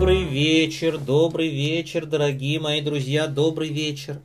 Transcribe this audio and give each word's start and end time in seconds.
Добрый 0.00 0.22
вечер, 0.22 0.96
добрый 0.96 1.50
вечер, 1.50 2.06
дорогие 2.06 2.58
мои 2.58 2.80
друзья, 2.80 3.26
добрый 3.26 3.68
вечер. 3.68 4.18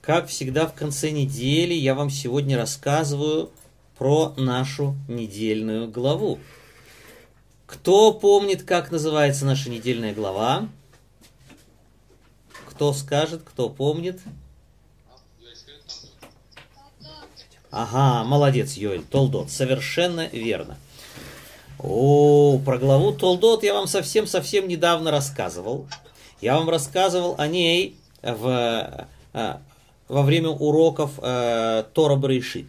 Как 0.00 0.28
всегда 0.28 0.66
в 0.66 0.72
конце 0.72 1.10
недели 1.10 1.74
я 1.74 1.94
вам 1.94 2.08
сегодня 2.08 2.56
рассказываю 2.56 3.50
про 3.98 4.32
нашу 4.38 4.96
недельную 5.08 5.90
главу. 5.90 6.38
Кто 7.66 8.14
помнит, 8.14 8.62
как 8.62 8.90
называется 8.90 9.44
наша 9.44 9.68
недельная 9.68 10.14
глава? 10.14 10.70
Кто 12.70 12.94
скажет, 12.94 13.42
кто 13.44 13.68
помнит? 13.68 14.22
Ага, 17.70 18.24
молодец, 18.24 18.72
Йоэль, 18.72 19.04
Толдот, 19.04 19.50
совершенно 19.50 20.28
верно. 20.28 20.78
О, 21.78 22.58
про 22.64 22.78
главу 22.78 23.12
Толдот 23.12 23.62
я 23.62 23.74
вам 23.74 23.86
совсем-совсем 23.86 24.68
недавно 24.68 25.10
рассказывал. 25.10 25.86
Я 26.40 26.56
вам 26.56 26.68
рассказывал 26.68 27.34
о 27.38 27.46
ней 27.46 27.96
в, 28.22 29.06
э, 29.32 29.56
во 30.08 30.22
время 30.22 30.50
уроков 30.50 31.12
э, 31.22 31.84
Тора 31.92 32.16
Брейшит. 32.16 32.66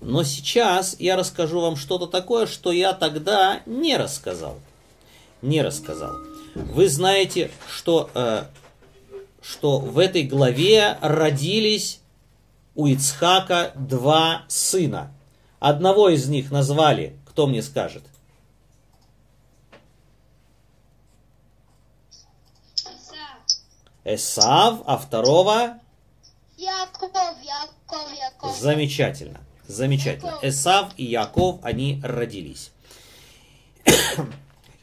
Но 0.00 0.24
сейчас 0.24 0.96
я 0.98 1.16
расскажу 1.16 1.60
вам 1.60 1.76
что-то 1.76 2.06
такое, 2.06 2.46
что 2.46 2.72
я 2.72 2.92
тогда 2.92 3.60
не 3.66 3.96
рассказал. 3.96 4.58
Не 5.42 5.62
рассказал. 5.62 6.16
Вы 6.54 6.88
знаете, 6.88 7.50
что, 7.70 8.10
э, 8.14 8.44
что 9.40 9.78
в 9.78 9.98
этой 9.98 10.24
главе 10.24 10.98
родились 11.00 12.00
у 12.74 12.86
Ицхака 12.86 13.72
два 13.74 14.42
сына. 14.48 15.12
Одного 15.60 16.08
из 16.08 16.26
них 16.26 16.50
назвали, 16.50 17.16
кто 17.32 17.46
мне 17.46 17.62
скажет? 17.62 18.02
Эсав, 24.04 24.82
а 24.84 24.98
второго? 24.98 25.78
Яков, 26.58 27.10
Яков, 27.42 28.12
Яков. 28.12 28.58
Замечательно, 28.58 29.40
замечательно. 29.66 30.38
Эсав 30.42 30.92
и 30.98 31.04
Яков, 31.04 31.60
они 31.62 32.02
родились. 32.04 32.70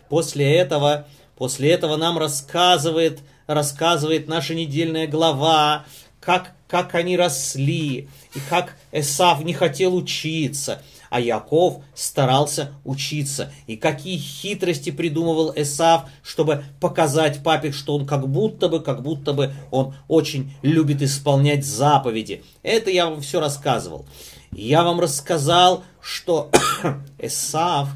После 0.09 0.55
этого, 0.55 1.07
после 1.35 1.71
этого 1.71 1.97
нам 1.97 2.17
рассказывает, 2.17 3.19
рассказывает 3.45 4.27
наша 4.27 4.55
недельная 4.55 5.05
глава, 5.05 5.85
как, 6.19 6.55
как 6.67 6.95
они 6.95 7.15
росли, 7.15 8.09
и 8.33 8.39
как 8.49 8.75
Эсав 8.91 9.43
не 9.43 9.53
хотел 9.53 9.95
учиться, 9.95 10.81
а 11.09 11.19
Яков 11.19 11.83
старался 11.93 12.71
учиться. 12.83 13.51
И 13.67 13.75
какие 13.77 14.17
хитрости 14.17 14.91
придумывал 14.91 15.53
Эсав, 15.55 16.03
чтобы 16.23 16.63
показать 16.79 17.43
папе, 17.43 17.71
что 17.71 17.95
он 17.95 18.05
как 18.05 18.27
будто 18.27 18.69
бы, 18.69 18.79
как 18.79 19.01
будто 19.01 19.33
бы 19.33 19.53
он 19.71 19.95
очень 20.07 20.51
любит 20.61 21.01
исполнять 21.01 21.65
заповеди. 21.65 22.43
Это 22.63 22.89
я 22.89 23.09
вам 23.09 23.21
все 23.21 23.39
рассказывал. 23.39 24.05
Я 24.51 24.83
вам 24.83 24.99
рассказал, 24.99 25.83
что 26.01 26.49
Эсав, 27.19 27.89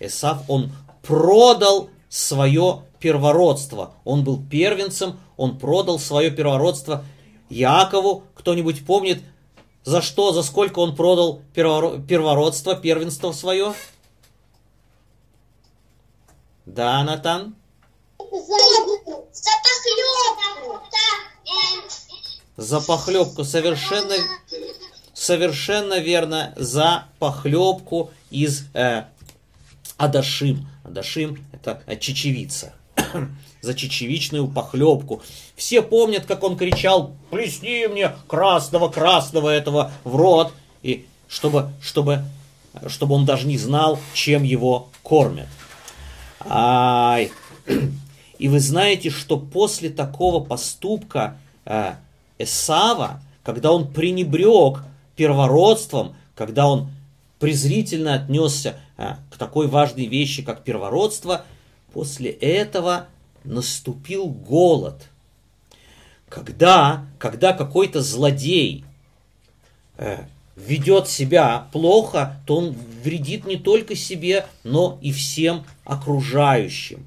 Эсав, 0.00 0.42
он 0.48 0.70
продал 1.02 1.90
свое 2.08 2.82
первородство. 3.00 3.92
Он 4.04 4.24
был 4.24 4.42
первенцем, 4.42 5.18
он 5.36 5.58
продал 5.58 5.98
свое 5.98 6.30
первородство 6.30 7.04
Якову. 7.48 8.24
Кто-нибудь 8.34 8.84
помнит, 8.84 9.22
за 9.88 10.02
что, 10.02 10.32
за 10.32 10.42
сколько 10.42 10.80
он 10.80 10.94
продал 10.94 11.40
первородство, 11.54 12.76
первенство 12.76 13.32
свое? 13.32 13.72
Да, 16.66 17.02
Натан? 17.02 17.56
За, 18.18 18.26
за 19.32 19.50
похлебку. 19.64 20.88
За 22.58 22.80
похлебку, 22.82 23.44
совершенно, 23.44 24.14
совершенно 25.14 25.98
верно, 26.00 26.52
за 26.56 27.08
похлебку 27.18 28.10
из 28.30 28.66
э, 28.74 29.04
Адашим. 29.96 30.68
Адашим 30.84 31.46
это 31.50 31.82
чечевица. 31.96 32.74
за 33.60 33.74
чечевичную 33.74 34.48
похлебку. 34.48 35.22
Все 35.56 35.82
помнят, 35.82 36.26
как 36.26 36.42
он 36.44 36.56
кричал, 36.56 37.12
плесни 37.30 37.86
мне 37.86 38.12
красного-красного 38.26 39.50
этого 39.50 39.92
в 40.04 40.16
рот, 40.16 40.52
и 40.82 41.06
чтобы, 41.28 41.70
чтобы, 41.82 42.24
чтобы 42.86 43.14
он 43.14 43.24
даже 43.24 43.46
не 43.46 43.58
знал, 43.58 43.98
чем 44.14 44.42
его 44.42 44.88
кормят. 45.02 45.48
Ай. 46.40 47.32
И 48.38 48.48
вы 48.48 48.60
знаете, 48.60 49.10
что 49.10 49.36
после 49.36 49.90
такого 49.90 50.44
поступка 50.44 51.38
э, 51.64 51.94
Эсава, 52.38 53.20
когда 53.42 53.72
он 53.72 53.88
пренебрег 53.88 54.84
первородством, 55.16 56.14
когда 56.36 56.68
он 56.68 56.88
презрительно 57.40 58.14
отнесся 58.14 58.76
э, 58.96 59.16
к 59.30 59.36
такой 59.36 59.66
важной 59.66 60.06
вещи, 60.06 60.42
как 60.42 60.62
первородство, 60.62 61.42
после 61.98 62.30
этого 62.30 63.08
наступил 63.42 64.28
голод. 64.28 65.08
Когда, 66.28 67.08
когда 67.18 67.52
какой-то 67.52 68.02
злодей 68.02 68.84
э, 69.96 70.26
ведет 70.54 71.08
себя 71.08 71.66
плохо, 71.72 72.40
то 72.46 72.58
он 72.58 72.76
вредит 73.02 73.46
не 73.46 73.56
только 73.56 73.96
себе, 73.96 74.46
но 74.62 75.00
и 75.02 75.10
всем 75.10 75.64
окружающим. 75.82 77.04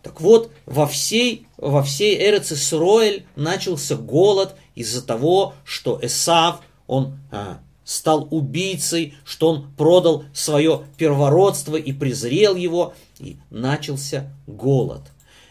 Так 0.00 0.22
вот, 0.22 0.50
во 0.64 0.86
всей, 0.86 1.46
во 1.58 1.82
всей 1.82 2.16
Эрец 2.16 2.50
Исроэль 2.50 3.26
начался 3.36 3.96
голод 3.96 4.56
из-за 4.76 5.04
того, 5.04 5.52
что 5.66 5.98
Эсав, 6.00 6.62
он 6.86 7.18
э, 7.32 7.56
стал 7.88 8.28
убийцей, 8.30 9.14
что 9.24 9.48
он 9.48 9.72
продал 9.72 10.24
свое 10.34 10.82
первородство 10.98 11.74
и 11.74 11.94
презрел 11.94 12.54
его, 12.54 12.92
и 13.18 13.38
начался 13.48 14.30
голод. 14.46 15.00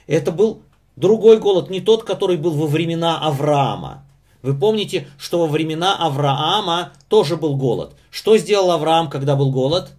Это 0.05 0.31
был 0.31 0.61
другой 0.95 1.39
голод, 1.39 1.71
не 1.71 1.81
тот, 1.81 2.03
который 2.03 2.37
был 2.37 2.51
во 2.51 2.67
времена 2.67 3.17
Авраама. 3.19 4.05
Вы 4.43 4.53
помните, 4.53 5.07
что 5.17 5.39
во 5.39 5.47
времена 5.47 5.97
Авраама 5.97 6.93
тоже 7.09 7.37
был 7.37 7.57
голод. 7.57 7.95
Что 8.11 8.37
сделал 8.37 8.69
Авраам, 8.69 9.09
когда 9.09 9.35
был 9.35 9.49
голод? 9.49 9.93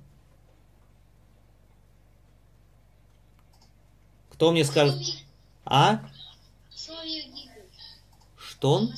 Кто 4.31 4.53
мне 4.53 4.65
скажет? 4.65 4.95
А? 5.65 6.03
Что 8.37 8.71
он? 8.71 8.93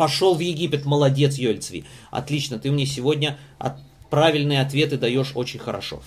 Пошел 0.00 0.34
в 0.34 0.40
Египет. 0.40 0.86
Молодец, 0.86 1.34
Йольцви. 1.36 1.84
Отлично, 2.10 2.58
ты 2.58 2.70
мне 2.70 2.86
сегодня 2.86 3.38
от... 3.58 3.74
правильные 4.08 4.62
ответы 4.62 4.96
даешь 4.96 5.32
очень 5.34 5.60
хорошо. 5.60 6.00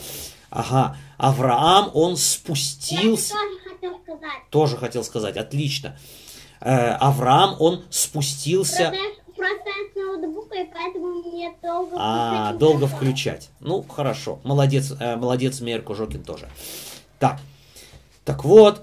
Ага, 0.49 0.97
Авраам, 1.19 1.91
он 1.93 2.17
спустился... 2.17 3.35
Я 3.35 3.39
тоже 3.39 3.69
хотел 3.69 3.99
сказать. 4.01 4.49
Тоже 4.49 4.77
хотел 4.77 5.03
сказать, 5.03 5.37
отлично. 5.37 5.95
Э, 6.59 6.93
Авраам, 6.93 7.55
он 7.59 7.83
спустился... 7.91 8.95
Просто 9.37 9.69
с 9.91 9.95
ноутбука, 9.95 10.55
и 10.55 10.65
поэтому 10.73 11.09
мне 11.29 11.53
долго 11.61 11.95
А, 11.95 12.45
включать 12.47 12.57
долго 12.57 12.85
микрофон. 12.85 12.97
включать. 12.97 13.49
Ну, 13.59 13.83
хорошо. 13.83 14.39
Молодец, 14.43 14.91
э, 14.99 15.17
молодец, 15.17 15.61
Мейер 15.61 15.83
Кужокин 15.83 16.23
тоже. 16.23 16.49
Так, 17.19 17.39
так 18.25 18.43
вот, 18.43 18.81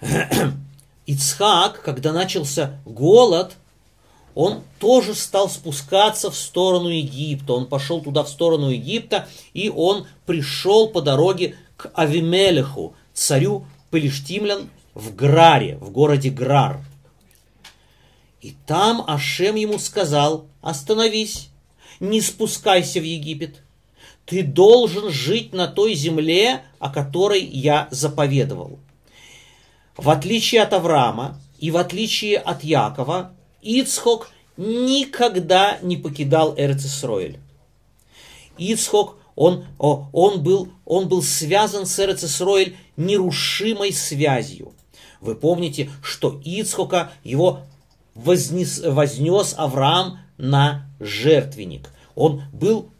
Ицхак, 1.08 1.80
когда 1.80 2.12
начался 2.12 2.82
голод, 2.84 3.56
он 4.34 4.62
тоже 4.78 5.14
стал 5.14 5.48
спускаться 5.48 6.30
в 6.30 6.36
сторону 6.36 6.90
Египта. 6.90 7.54
Он 7.54 7.66
пошел 7.66 8.02
туда, 8.02 8.22
в 8.24 8.28
сторону 8.28 8.68
Египта, 8.68 9.26
и 9.54 9.70
он 9.70 10.06
пришел 10.26 10.90
по 10.90 11.00
дороге 11.00 11.56
к 11.78 11.90
Авимелеху, 11.94 12.94
царю 13.14 13.64
Пелештимлян, 13.90 14.68
в 14.92 15.14
Граре, 15.14 15.78
в 15.78 15.90
городе 15.90 16.28
Грар. 16.28 16.84
И 18.42 18.54
там 18.66 19.02
Ашем 19.06 19.54
ему 19.54 19.78
сказал, 19.78 20.44
остановись, 20.60 21.48
не 22.00 22.20
спускайся 22.20 23.00
в 23.00 23.04
Египет. 23.04 23.62
Ты 24.26 24.42
должен 24.42 25.10
жить 25.10 25.54
на 25.54 25.68
той 25.68 25.94
земле, 25.94 26.64
о 26.78 26.90
которой 26.90 27.42
я 27.42 27.88
заповедовал. 27.90 28.78
В 29.98 30.10
отличие 30.10 30.62
от 30.62 30.72
Авраама 30.72 31.40
и 31.58 31.72
в 31.72 31.76
отличие 31.76 32.38
от 32.38 32.62
Якова, 32.62 33.32
Ицхок 33.60 34.30
никогда 34.56 35.78
не 35.82 35.96
покидал 35.96 36.54
Эрцисроэль. 36.56 37.40
Ицхок, 38.56 39.16
он, 39.34 39.64
он, 39.78 40.42
был, 40.42 40.68
он 40.84 41.08
был 41.08 41.20
связан 41.20 41.84
с 41.84 41.98
Эрцисроэль 41.98 42.76
нерушимой 42.96 43.92
связью. 43.92 44.72
Вы 45.20 45.34
помните, 45.34 45.90
что 46.00 46.40
Ицхока 46.44 47.10
его 47.24 47.62
вознес, 48.14 48.80
вознес 48.80 49.54
Авраам 49.58 50.20
на 50.36 50.86
жертвенник. 51.00 51.90
Он 52.14 52.42
был 52.52 52.90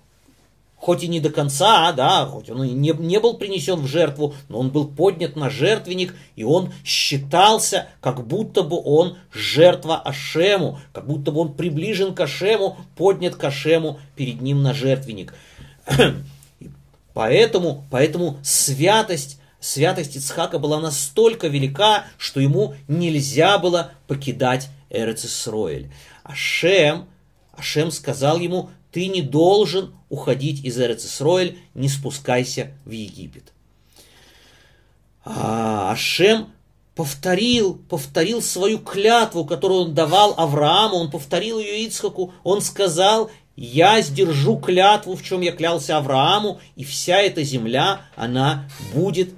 хоть 0.79 1.03
и 1.03 1.09
не 1.09 1.21
до 1.21 1.31
конца, 1.31 1.93
да, 1.93 2.25
хоть 2.27 2.51
он 2.51 2.65
и 2.65 2.71
не, 2.71 2.91
не 2.91 3.21
был 3.21 3.35
принесен 3.35 3.81
в 3.81 3.87
жертву, 3.87 4.35
но 4.49 4.61
он 4.61 4.71
был 4.71 4.87
поднят 4.87 5.37
на 5.37 5.51
жертвенник, 5.51 6.15
и 6.37 6.45
он 6.45 6.73
считался, 6.85 7.89
как 8.01 8.27
будто 8.27 8.63
бы 8.63 8.81
он 8.83 9.19
жертва 9.33 10.01
Ашему, 10.01 10.79
как 10.93 11.07
будто 11.07 11.33
бы 11.33 11.41
он 11.41 11.55
приближен 11.55 12.15
к 12.15 12.21
Ашему, 12.21 12.77
поднят 12.97 13.35
к 13.35 13.45
Ашему 13.45 13.99
перед 14.17 14.41
ним 14.41 14.63
на 14.63 14.73
жертвенник. 14.73 15.35
Поэтому, 17.13 17.85
поэтому 17.91 18.39
святость, 18.45 19.41
святость 19.59 20.15
Ицхака 20.15 20.61
была 20.61 20.81
настолько 20.81 21.49
велика, 21.49 22.05
что 22.17 22.39
ему 22.39 22.77
нельзя 22.87 23.59
было 23.59 23.91
покидать 24.07 24.69
Эрцисроэль. 24.89 25.91
Ашем, 26.23 27.09
Ашем 27.53 27.91
сказал 27.91 28.39
ему, 28.39 28.71
ты 28.99 29.07
не 29.07 29.23
должен 29.23 29.95
уходить 30.09 30.65
из 30.65 30.77
Эрцисроэль, 30.77 31.57
не 31.73 31.89
спускайся 31.89 32.73
в 32.85 32.91
Египет. 32.91 33.53
А 35.25 35.93
Ашем 35.93 36.49
повторил, 36.97 37.81
повторил 37.89 38.43
свою 38.43 38.81
клятву, 38.81 39.45
которую 39.45 39.83
он 39.83 39.95
давал 39.95 40.35
Аврааму, 40.37 40.97
он 40.97 41.13
повторил 41.13 41.61
ее 41.61 41.85
Ицхаку, 41.85 42.33
он 42.43 42.61
сказал, 42.61 43.31
я 43.55 44.01
сдержу 44.01 44.57
клятву, 44.57 45.15
в 45.15 45.23
чем 45.23 45.43
я 45.43 45.53
клялся 45.53 45.97
Аврааму, 45.97 46.59
и 46.75 46.83
вся 46.83 47.19
эта 47.19 47.45
земля, 47.45 48.01
она 48.17 48.69
будет 48.93 49.33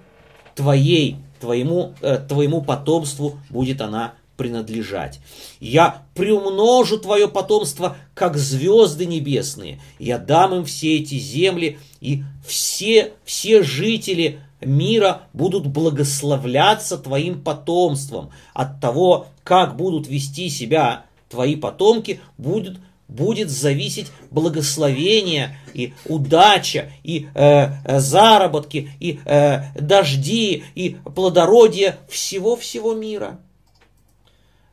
твоей, 0.55 1.19
твоему, 1.39 1.93
э, 2.01 2.17
твоему 2.17 2.63
потомству 2.63 3.39
будет 3.51 3.83
она 3.83 4.15
принадлежать. 4.41 5.21
Я 5.61 6.05
приумножу 6.15 6.97
твое 6.97 7.29
потомство, 7.29 7.99
как 8.15 8.39
звезды 8.39 9.05
небесные. 9.05 9.83
Я 9.99 10.17
дам 10.17 10.55
им 10.55 10.65
все 10.65 10.97
эти 10.97 11.17
земли, 11.17 11.79
и 12.01 12.23
все, 12.47 13.13
все 13.27 13.63
жители 13.63 14.41
мира 14.63 15.25
будут 15.35 15.67
благословляться 15.67 16.97
твоим 16.97 17.43
потомством. 17.43 18.31
От 18.55 18.81
того, 18.81 19.27
как 19.45 19.77
будут 19.77 20.09
вести 20.09 20.49
себя 20.49 21.05
твои 21.29 21.55
потомки, 21.55 22.21
будут 22.39 22.79
будет 23.09 23.51
зависеть 23.51 24.07
благословение 24.31 25.59
и 25.75 25.93
удача, 26.07 26.93
и 27.03 27.27
э, 27.35 27.67
э, 27.85 27.99
заработки, 27.99 28.93
и 29.01 29.19
э, 29.27 29.65
дожди, 29.79 30.63
и 30.77 30.97
плодородие 31.15 31.97
всего-всего 32.09 32.95
мира. 32.95 33.41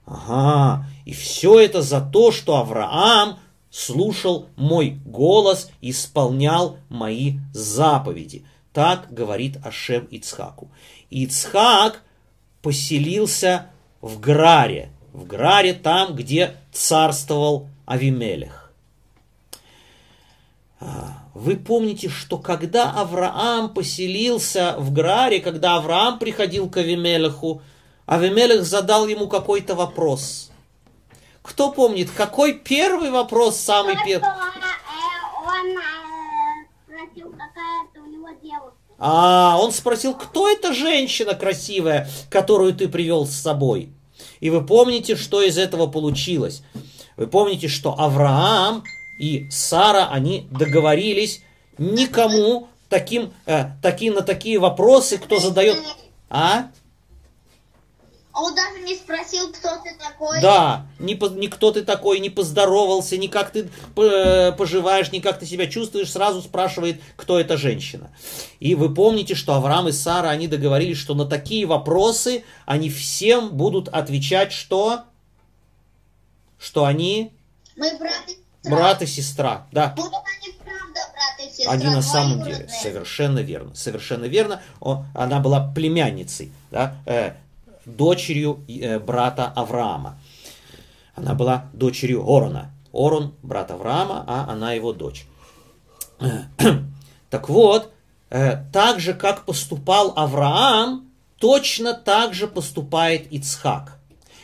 Ага, 0.07 0.85
и 1.03 1.11
все 1.11 1.59
это 1.59 1.81
за 1.81 1.99
то, 1.99 2.31
что 2.31 2.55
Авраам 2.55 3.39
слушал 3.69 4.47
мой 4.55 5.01
голос, 5.05 5.69
исполнял 5.81 6.77
мои 6.87 7.39
заповеди. 7.51 8.45
Так 8.71 9.13
говорит 9.13 9.57
Ашем 9.65 10.05
Ицхаку. 10.05 10.71
Ицхак 11.09 12.03
поселился 12.61 13.67
в 13.99 14.21
Граре, 14.21 14.91
в 15.11 15.25
Граре 15.25 15.73
там, 15.73 16.15
где 16.15 16.55
царствовал 16.71 17.67
Авимелех. 17.85 18.71
А, 20.79 21.25
вы 21.33 21.57
помните, 21.57 22.07
что 22.07 22.37
когда 22.37 22.91
Авраам 22.91 23.73
поселился 23.73 24.75
в 24.77 24.93
Граре, 24.93 25.41
когда 25.41 25.75
Авраам 25.75 26.17
приходил 26.17 26.69
к 26.69 26.77
Авимелеху, 26.77 27.61
Авимелех 28.07 28.63
задал 28.63 29.05
ему 29.05 29.27
какой-то 29.27 29.75
вопрос. 29.75 30.49
Кто 31.41 31.71
помнит, 31.71 32.09
какой 32.09 32.53
первый 32.53 33.11
вопрос 33.11 33.57
самый 33.57 33.95
первый? 34.05 34.29
А, 38.97 39.57
он 39.59 39.71
спросил, 39.71 40.13
кто 40.15 40.49
эта 40.49 40.73
женщина 40.73 41.35
красивая, 41.35 42.09
которую 42.29 42.73
ты 42.73 42.87
привел 42.87 43.25
с 43.25 43.33
собой? 43.33 43.89
И 44.39 44.49
вы 44.49 44.65
помните, 44.65 45.15
что 45.15 45.41
из 45.41 45.57
этого 45.57 45.87
получилось? 45.87 46.63
Вы 47.17 47.27
помните, 47.27 47.67
что 47.67 47.99
Авраам 47.99 48.83
и 49.19 49.49
Сара, 49.51 50.07
они 50.09 50.47
договорились 50.49 51.41
никому 51.77 52.69
таким, 52.87 53.33
э, 53.45 53.71
такие, 53.81 54.13
на 54.13 54.21
такие 54.21 54.59
вопросы, 54.59 55.17
кто 55.17 55.39
задает... 55.39 55.77
А? 56.29 56.69
А 58.37 58.41
он 58.41 58.53
даже 58.53 58.79
не 58.81 58.95
спросил, 58.95 59.51
кто 59.51 59.77
ты 59.83 59.95
такой. 59.97 60.39
Да, 60.41 60.85
по, 60.99 61.25
ни 61.29 61.47
кто 61.47 61.71
ты 61.71 61.81
такой, 61.83 62.19
не 62.19 62.29
поздоровался, 62.29 63.17
ни 63.17 63.25
как 63.25 63.49
ты 63.49 63.67
э, 63.95 64.51
поживаешь, 64.51 65.11
ни 65.11 65.17
как 65.17 65.39
ты 65.39 65.47
себя 65.47 65.65
чувствуешь, 65.65 66.11
сразу 66.11 66.43
спрашивает, 66.43 67.01
кто 67.15 67.39
эта 67.39 67.57
женщина. 67.57 68.11
И 68.59 68.75
вы 68.75 68.93
помните, 68.93 69.33
что 69.33 69.55
Авраам 69.55 69.87
и 69.87 69.91
Сара, 69.91 70.29
они 70.29 70.47
договорились, 70.47 70.99
что 70.99 71.15
на 71.15 71.25
такие 71.25 71.65
вопросы 71.65 72.43
они 72.67 72.91
всем 72.91 73.49
будут 73.49 73.87
отвечать, 73.87 74.51
что? 74.51 75.01
что 76.59 76.85
они 76.85 77.33
Мы 77.75 77.97
брат 77.97 78.23
и 78.27 78.31
сестра. 78.31 78.69
брат 78.69 79.01
и 79.01 79.05
сестра. 79.07 79.67
Да, 79.71 79.95
они 79.97 80.53
правда 80.63 80.99
брат 81.11 81.47
и 81.47 81.49
сестра. 81.51 81.71
они 81.71 81.85
на 81.85 82.01
самом 82.03 82.43
деле. 82.43 82.69
Совершенно 82.69 83.39
верно. 83.39 83.73
Совершенно 83.73 84.25
верно. 84.25 84.61
О, 84.79 85.05
она 85.15 85.39
была 85.39 85.71
племянницей, 85.73 86.51
да, 86.69 86.97
э, 87.07 87.33
дочерью 87.87 88.63
э, 88.67 88.99
брата 88.99 89.51
Авраама. 89.55 90.19
Она 91.15 91.33
была 91.33 91.69
дочерью 91.73 92.23
Орона. 92.23 92.71
Орон 92.93 93.33
брат 93.41 93.71
Авраама, 93.71 94.23
а 94.27 94.45
она 94.51 94.73
его 94.73 94.93
дочь. 94.93 95.25
Так 97.29 97.49
вот, 97.49 97.91
э, 98.29 98.63
так 98.71 99.01
же, 99.01 99.13
как 99.13 99.43
поступал 99.43 100.13
Авраам, 100.15 101.11
точно 101.39 101.93
так 101.93 102.33
же 102.33 102.47
поступает 102.47 103.29
Ицхак. 103.33 103.99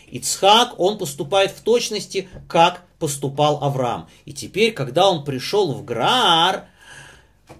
Ицхак, 0.08 0.78
он 0.78 0.98
поступает 0.98 1.52
в 1.52 1.62
точности, 1.62 2.28
как 2.50 2.84
поступал 3.00 3.64
Авраам. 3.64 4.10
И 4.26 4.34
теперь, 4.34 4.74
когда 4.74 5.10
он 5.10 5.24
пришел 5.24 5.74
в 5.74 5.86
Граар, 5.86 6.66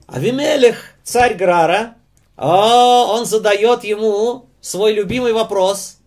Авимелех, 0.08 0.92
царь 1.04 1.36
Грара, 1.36 1.96
о, 2.36 3.18
он 3.18 3.26
задает 3.26 3.84
ему 3.84 4.50
свой 4.64 4.94
любимый 4.94 5.34
вопрос. 5.34 5.98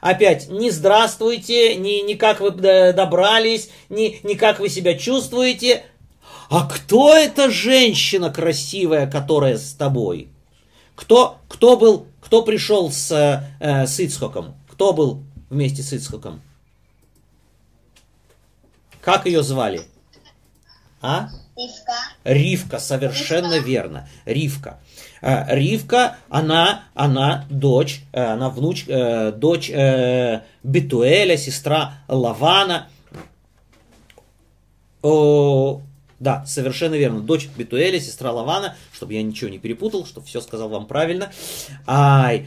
Опять, 0.00 0.48
не 0.50 0.70
здравствуйте, 0.70 1.76
не, 1.76 2.02
не 2.02 2.16
как 2.16 2.40
вы 2.40 2.48
э, 2.48 2.92
добрались, 2.92 3.70
не, 3.88 4.20
не 4.22 4.34
как 4.34 4.58
вы 4.60 4.68
себя 4.68 4.98
чувствуете. 4.98 5.84
А 6.50 6.68
кто 6.68 7.14
эта 7.14 7.50
женщина 7.50 8.30
красивая, 8.30 9.10
которая 9.10 9.56
с 9.56 9.72
тобой? 9.72 10.28
Кто, 10.94 11.38
кто 11.48 11.76
был, 11.76 12.06
кто 12.20 12.42
пришел 12.42 12.90
с, 12.90 13.10
э, 13.60 13.86
с 13.86 13.98
Ицхоком? 14.00 14.56
Кто 14.70 14.92
был 14.92 15.22
вместе 15.48 15.82
с 15.82 15.92
Ицхоком? 15.92 16.42
Как 19.00 19.26
ее 19.26 19.42
звали? 19.42 19.82
А? 21.00 21.28
Ривка. 21.58 21.92
Ривка, 22.22 22.78
совершенно 22.78 23.58
верно. 23.58 24.08
Ривка. 24.24 24.78
Ривка, 25.20 26.16
она, 26.28 26.84
она 26.94 27.46
дочь, 27.50 28.02
э, 28.12 28.22
она 28.22 28.48
внуч, 28.48 28.84
э, 28.86 29.32
дочь 29.32 29.68
э, 29.68 30.42
Бетуэля, 30.62 31.36
сестра 31.36 31.94
Лавана. 32.06 32.88
О, 35.02 35.80
да, 36.20 36.46
совершенно 36.46 36.94
верно. 36.94 37.20
Дочь 37.20 37.48
Бетуэля, 37.56 37.98
сестра 37.98 38.30
Лавана, 38.30 38.76
чтобы 38.92 39.14
я 39.14 39.22
ничего 39.24 39.50
не 39.50 39.58
перепутал, 39.58 40.06
чтобы 40.06 40.28
все 40.28 40.40
сказал 40.40 40.68
вам 40.68 40.86
правильно. 40.86 41.32
Ай, 41.88 42.46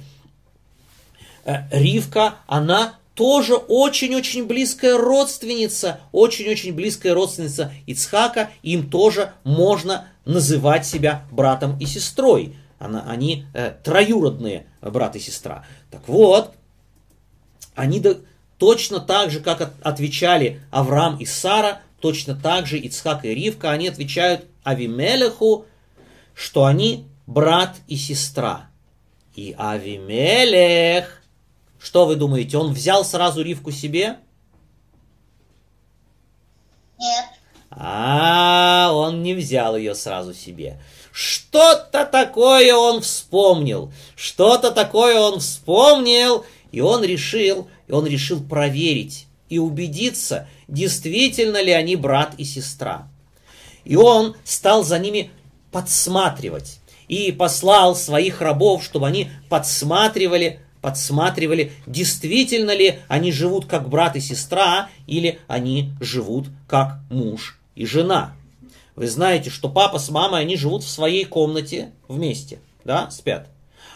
Ривка, 1.46 2.36
она 2.48 2.96
тоже 3.16 3.56
очень-очень 3.56 4.46
близкая 4.46 4.98
родственница, 4.98 6.00
очень-очень 6.12 6.74
близкая 6.74 7.14
родственница 7.14 7.74
Ицхака, 7.86 8.50
им 8.64 8.90
тоже 8.90 9.34
можно 9.44 10.08
называть 10.26 10.86
себя 10.86 11.26
братом 11.32 11.78
и 11.80 11.86
сестрой. 11.86 12.56
Она, 12.80 13.04
они 13.08 13.46
э, 13.54 13.74
троюродные 13.84 14.66
брат 14.82 15.16
и 15.16 15.20
сестра. 15.20 15.66
Так 15.92 16.08
вот, 16.08 16.54
они 17.76 18.00
до- 18.00 18.22
точно 18.58 19.00
так 19.00 19.30
же, 19.30 19.40
как 19.40 19.62
от- 19.62 19.82
отвечали 19.82 20.62
Авраам 20.72 21.18
и 21.18 21.26
Сара, 21.26 21.82
точно 22.00 22.36
так 22.36 22.66
же 22.66 22.80
Ицхак 22.80 23.26
и 23.26 23.36
Ривка, 23.36 23.72
они 23.72 23.88
отвечают 23.88 24.46
Авимелеху, 24.64 25.66
что 26.34 26.66
они 26.66 27.06
брат 27.28 27.76
и 27.88 27.96
сестра. 27.98 28.70
И 29.36 29.56
Авимелех, 29.58 31.21
что 31.82 32.06
вы 32.06 32.16
думаете, 32.16 32.58
он 32.58 32.74
взял 32.74 33.04
сразу 33.04 33.42
Ривку 33.42 33.72
себе? 33.72 34.18
Нет. 37.00 37.26
А, 37.72 38.92
он 38.94 39.24
не 39.24 39.34
взял 39.34 39.76
ее 39.76 39.96
сразу 39.96 40.34
себе. 40.34 40.80
Что-то 41.12 42.06
такое 42.06 42.76
он 42.76 43.02
вспомнил. 43.02 43.92
Что-то 44.16 44.72
такое 44.72 45.20
он 45.20 45.40
вспомнил, 45.40 46.46
и 46.72 46.82
он 46.82 47.04
решил, 47.04 47.68
и 47.88 47.92
он 47.92 48.06
решил 48.06 48.44
проверить 48.44 49.26
и 49.50 49.58
убедиться, 49.58 50.48
действительно 50.68 51.62
ли 51.62 51.72
они 51.72 51.96
брат 51.96 52.36
и 52.38 52.44
сестра. 52.44 53.08
И 53.86 53.96
он 53.96 54.36
стал 54.44 54.84
за 54.84 55.00
ними 55.00 55.32
подсматривать. 55.72 56.80
И 57.08 57.32
послал 57.32 57.96
своих 57.96 58.40
рабов, 58.40 58.84
чтобы 58.84 59.08
они 59.08 59.32
подсматривали, 59.50 60.62
подсматривали, 60.82 61.72
действительно 61.86 62.76
ли 62.76 63.00
они 63.08 63.32
живут 63.32 63.66
как 63.66 63.90
брат 63.90 64.16
и 64.16 64.20
сестра, 64.20 64.90
или 65.08 65.40
они 65.48 65.94
живут 66.00 66.48
как 66.68 67.00
муж 67.10 67.60
и 67.76 67.86
жена. 67.86 68.34
Вы 68.96 69.08
знаете, 69.08 69.50
что 69.50 69.70
папа 69.70 70.00
с 70.00 70.10
мамой, 70.10 70.42
они 70.42 70.58
живут 70.58 70.84
в 70.84 70.90
своей 70.90 71.26
комнате 71.26 71.92
вместе, 72.08 72.60
да, 72.84 73.10
спят. 73.10 73.48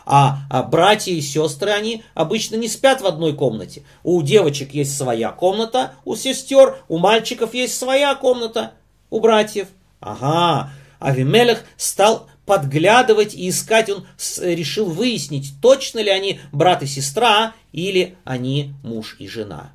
А, 0.06 0.40
а 0.52 0.62
братья 0.62 1.12
и 1.12 1.22
сестры, 1.22 1.72
они 1.72 2.04
обычно 2.14 2.56
не 2.56 2.68
спят 2.68 3.02
в 3.02 3.08
одной 3.08 3.34
комнате. 3.34 3.84
У 4.04 4.22
девочек 4.22 4.74
есть 4.74 4.96
своя 4.96 5.32
комната, 5.32 5.94
у 6.06 6.16
сестер, 6.16 6.78
у 6.88 7.00
мальчиков 7.00 7.54
есть 7.54 7.78
своя 7.78 8.14
комната, 8.16 8.74
у 9.10 9.20
братьев. 9.20 9.68
Ага, 10.00 10.70
Авимелех 11.00 11.64
стал 11.78 12.28
подглядывать 12.46 13.34
и 13.34 13.50
искать, 13.50 13.90
он 13.90 14.06
решил 14.40 14.86
выяснить, 14.86 15.54
точно 15.62 16.00
ли 16.00 16.10
они 16.10 16.40
брат 16.52 16.84
и 16.84 16.88
сестра, 16.88 17.54
или 17.72 18.18
они 18.24 18.74
муж 18.84 19.16
и 19.20 19.28
жена. 19.28 19.72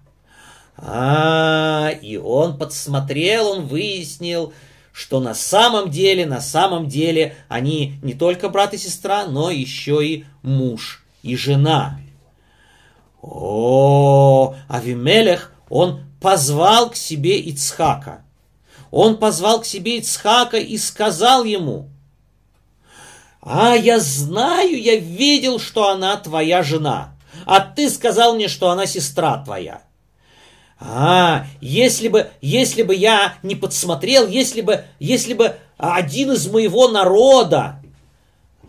А, 0.77 1.91
и 2.00 2.17
он 2.17 2.57
подсмотрел, 2.57 3.49
он 3.49 3.67
выяснил, 3.67 4.53
что 4.93 5.21
на 5.21 5.35
самом 5.35 5.91
деле, 5.91 6.25
на 6.25 6.41
самом 6.41 6.89
деле 6.89 7.37
они 7.49 7.99
не 8.03 8.15
только 8.15 8.49
брат 8.49 8.73
и 8.73 8.79
сестра, 8.79 9.27
но 9.27 9.50
еще 9.50 10.07
и 10.07 10.25
муж 10.43 11.05
и 11.23 11.37
жена. 11.37 12.00
О, 13.21 14.55
Авимелех, 14.69 15.53
он 15.69 16.00
позвал 16.21 16.91
к 16.91 16.97
себе 16.97 17.39
Ицхака. 17.39 18.23
Он 18.91 19.19
позвал 19.19 19.61
к 19.61 19.67
себе 19.67 19.99
Ицхака 19.99 20.57
и 20.57 20.79
сказал 20.79 21.45
ему, 21.45 21.90
«А, 23.43 23.75
я 23.75 23.99
знаю, 23.99 24.81
я 24.81 24.97
видел, 24.97 25.59
что 25.59 25.89
она 25.89 26.17
твоя 26.17 26.63
жена, 26.63 27.15
а 27.47 27.61
ты 27.61 27.89
сказал 27.89 28.35
мне, 28.35 28.49
что 28.49 28.71
она 28.71 28.87
сестра 28.87 29.43
твоя». 29.43 29.83
А, 30.83 31.45
если 31.61 32.09
бы, 32.09 32.31
если 32.41 32.83
бы 32.83 32.95
я 32.95 33.35
не 33.43 33.55
подсмотрел, 33.55 34.27
если 34.27 34.63
бы, 34.63 34.85
если 34.99 35.35
бы 35.35 35.57
один 35.77 36.33
из 36.33 36.49
моего 36.49 36.89
народа 36.89 37.83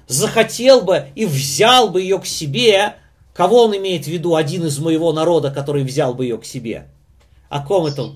захотел 0.08 0.82
бы 0.82 1.08
и 1.16 1.26
взял 1.26 1.88
бы 1.88 2.02
ее 2.02 2.20
к 2.20 2.26
себе, 2.26 2.96
кого 3.34 3.64
он 3.64 3.78
имеет 3.78 4.06
в 4.06 4.08
виду, 4.08 4.36
один 4.36 4.66
из 4.66 4.78
моего 4.78 5.14
народа, 5.14 5.52
который 5.52 5.84
взял 5.84 6.14
бы 6.14 6.26
ее 6.26 6.38
к 6.38 6.46
себе? 6.46 6.90
О 7.48 7.66
ком 7.66 7.86
это? 7.86 8.12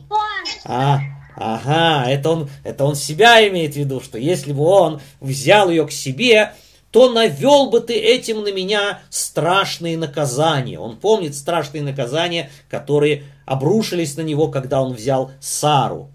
А, 0.66 1.00
ага, 1.36 2.10
это 2.10 2.30
он, 2.30 2.50
это 2.64 2.86
он 2.86 2.96
себя 2.96 3.48
имеет 3.48 3.74
в 3.74 3.78
виду, 3.78 4.02
что 4.02 4.18
если 4.18 4.54
бы 4.54 4.64
он 4.64 5.02
взял 5.20 5.70
ее 5.70 5.86
к 5.86 5.92
себе, 5.92 6.54
то 6.92 7.12
навел 7.12 7.70
бы 7.70 7.82
ты 7.82 7.94
этим 7.94 8.44
на 8.44 8.54
меня 8.54 9.02
страшные 9.10 9.98
наказания. 9.98 10.80
Он 10.80 10.96
помнит 10.96 11.36
страшные 11.36 11.84
наказания, 11.84 12.50
которые 12.70 13.24
обрушились 13.46 14.16
на 14.16 14.22
него, 14.22 14.48
когда 14.48 14.82
он 14.82 14.94
взял 14.94 15.32
Сару. 15.42 16.10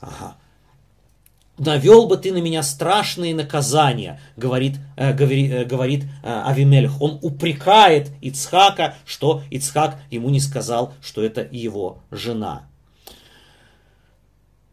Ага. 0.00 0.36
Навел 1.56 2.06
бы 2.06 2.18
ты 2.18 2.32
на 2.32 2.38
меня 2.38 2.62
страшные 2.62 3.34
наказания, 3.34 4.20
говорит, 4.36 4.76
э, 4.96 5.12
говори, 5.12 5.50
э, 5.50 5.64
говорит 5.64 6.04
э, 6.22 6.42
Авимелех. 6.44 7.00
Он 7.00 7.18
упрекает 7.20 8.10
Ицхака, 8.20 8.94
что 9.04 9.42
Ицхак 9.50 9.96
ему 10.10 10.28
не 10.28 10.38
сказал, 10.38 10.92
что 11.00 11.24
это 11.24 11.48
его 11.50 11.98
жена. 12.10 12.67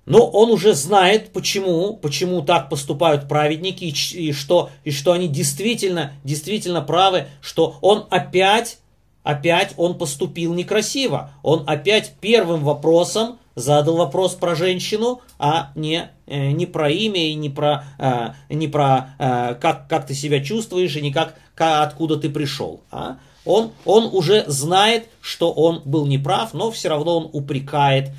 Но 0.05 0.27
он 0.27 0.51
уже 0.51 0.73
знает, 0.73 1.33
почему, 1.33 1.95
почему 1.95 2.41
так 2.41 2.69
поступают 2.69 3.27
праведники, 3.27 3.85
и, 3.85 4.29
и, 4.29 4.33
что, 4.33 4.69
и 4.83 4.91
что 4.91 5.13
они 5.13 5.27
действительно, 5.27 6.13
действительно 6.23 6.81
правы, 6.81 7.27
что 7.41 7.77
он 7.81 8.05
опять, 8.11 8.77
опять 9.23 9.73
он 9.77 9.97
поступил 9.97 10.53
некрасиво. 10.53 11.31
Он 11.41 11.63
опять 11.65 12.13
первым 12.21 12.63
вопросом 12.63 13.39
задал 13.55 13.95
вопрос 13.95 14.35
про 14.35 14.53
женщину, 14.53 15.21
а 15.39 15.71
не, 15.75 16.09
э, 16.27 16.51
не 16.51 16.65
про 16.65 16.89
имя 16.89 17.29
и 17.29 17.33
не 17.33 17.49
про, 17.49 17.85
э, 17.97 18.33
не 18.49 18.67
про 18.67 19.15
э, 19.17 19.55
как, 19.55 19.87
как 19.87 20.05
ты 20.05 20.13
себя 20.13 20.43
чувствуешь 20.43 20.95
и 20.95 21.01
не 21.01 21.11
как, 21.11 21.35
откуда 21.55 22.17
ты 22.17 22.29
пришел. 22.29 22.81
А? 22.91 23.17
Он, 23.45 23.71
он 23.85 24.09
уже 24.11 24.43
знает, 24.47 25.07
что 25.21 25.51
он 25.51 25.81
был 25.85 26.05
неправ, 26.05 26.53
но 26.53 26.69
все 26.71 26.89
равно 26.89 27.17
он 27.17 27.29
упрекает, 27.31 28.11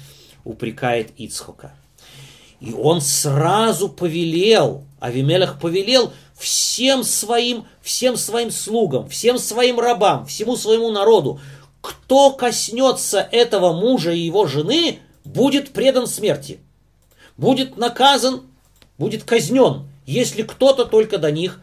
упрекает 0.46 1.10
Ицхока. 1.18 1.74
И 2.60 2.72
он 2.72 3.00
сразу 3.02 3.88
повелел, 3.88 4.84
Авимелах 5.00 5.60
повелел 5.60 6.12
всем 6.38 7.04
своим, 7.04 7.66
всем 7.82 8.16
своим 8.16 8.50
слугам, 8.50 9.08
всем 9.08 9.38
своим 9.38 9.78
рабам, 9.78 10.24
всему 10.24 10.56
своему 10.56 10.90
народу, 10.90 11.40
кто 11.82 12.32
коснется 12.32 13.20
этого 13.20 13.78
мужа 13.78 14.12
и 14.12 14.20
его 14.20 14.46
жены, 14.46 15.00
будет 15.24 15.72
предан 15.72 16.06
смерти, 16.06 16.60
будет 17.36 17.76
наказан, 17.76 18.42
будет 18.96 19.24
казнен, 19.24 19.88
если 20.06 20.42
кто-то 20.42 20.84
только 20.86 21.18
до 21.18 21.30
них 21.30 21.60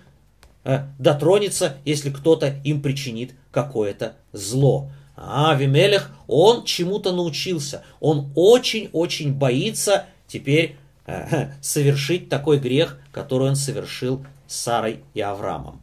э, 0.63 0.85
дотронется, 0.99 1.77
если 1.85 2.09
кто-то 2.09 2.61
им 2.63 2.81
причинит 2.81 3.31
какое-то 3.51 4.15
зло. 4.31 4.91
А 5.15 5.51
Авимелех, 5.51 6.11
он 6.27 6.63
чему-то 6.63 7.11
научился. 7.11 7.83
Он 7.99 8.31
очень-очень 8.35 9.33
боится 9.33 10.05
теперь 10.27 10.77
э, 11.05 11.51
совершить 11.61 12.29
такой 12.29 12.59
грех, 12.59 12.99
который 13.11 13.49
он 13.49 13.55
совершил 13.55 14.25
с 14.47 14.55
Сарой 14.55 15.03
и 15.13 15.21
Авраамом. 15.21 15.81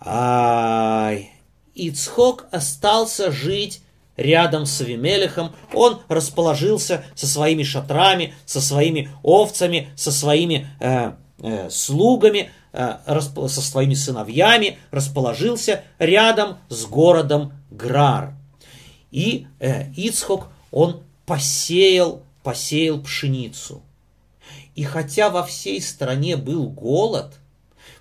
Ай, 0.00 1.30
Ицхок 1.74 2.46
остался 2.50 3.30
жить 3.30 3.82
рядом 4.16 4.66
с 4.66 4.80
Авимелехом. 4.80 5.54
Он 5.72 6.00
расположился 6.08 7.04
со 7.14 7.26
своими 7.26 7.62
шатрами, 7.62 8.34
со 8.44 8.60
своими 8.60 9.10
овцами, 9.22 9.90
со 9.96 10.10
своими 10.10 10.68
э, 10.80 11.12
э, 11.38 11.70
слугами, 11.70 12.50
э, 12.72 13.20
со 13.48 13.60
своими 13.60 13.94
сыновьями, 13.94 14.78
расположился 14.90 15.84
рядом 15.98 16.58
с 16.68 16.84
городом 16.84 17.52
Грар. 17.76 18.34
И 19.10 19.46
э, 19.60 19.90
Ицхок, 19.92 20.48
он 20.70 21.02
посеял, 21.26 22.22
посеял 22.42 23.00
пшеницу. 23.00 23.82
И 24.74 24.84
хотя 24.84 25.28
во 25.28 25.42
всей 25.42 25.80
стране 25.80 26.36
был 26.36 26.68
голод, 26.68 27.34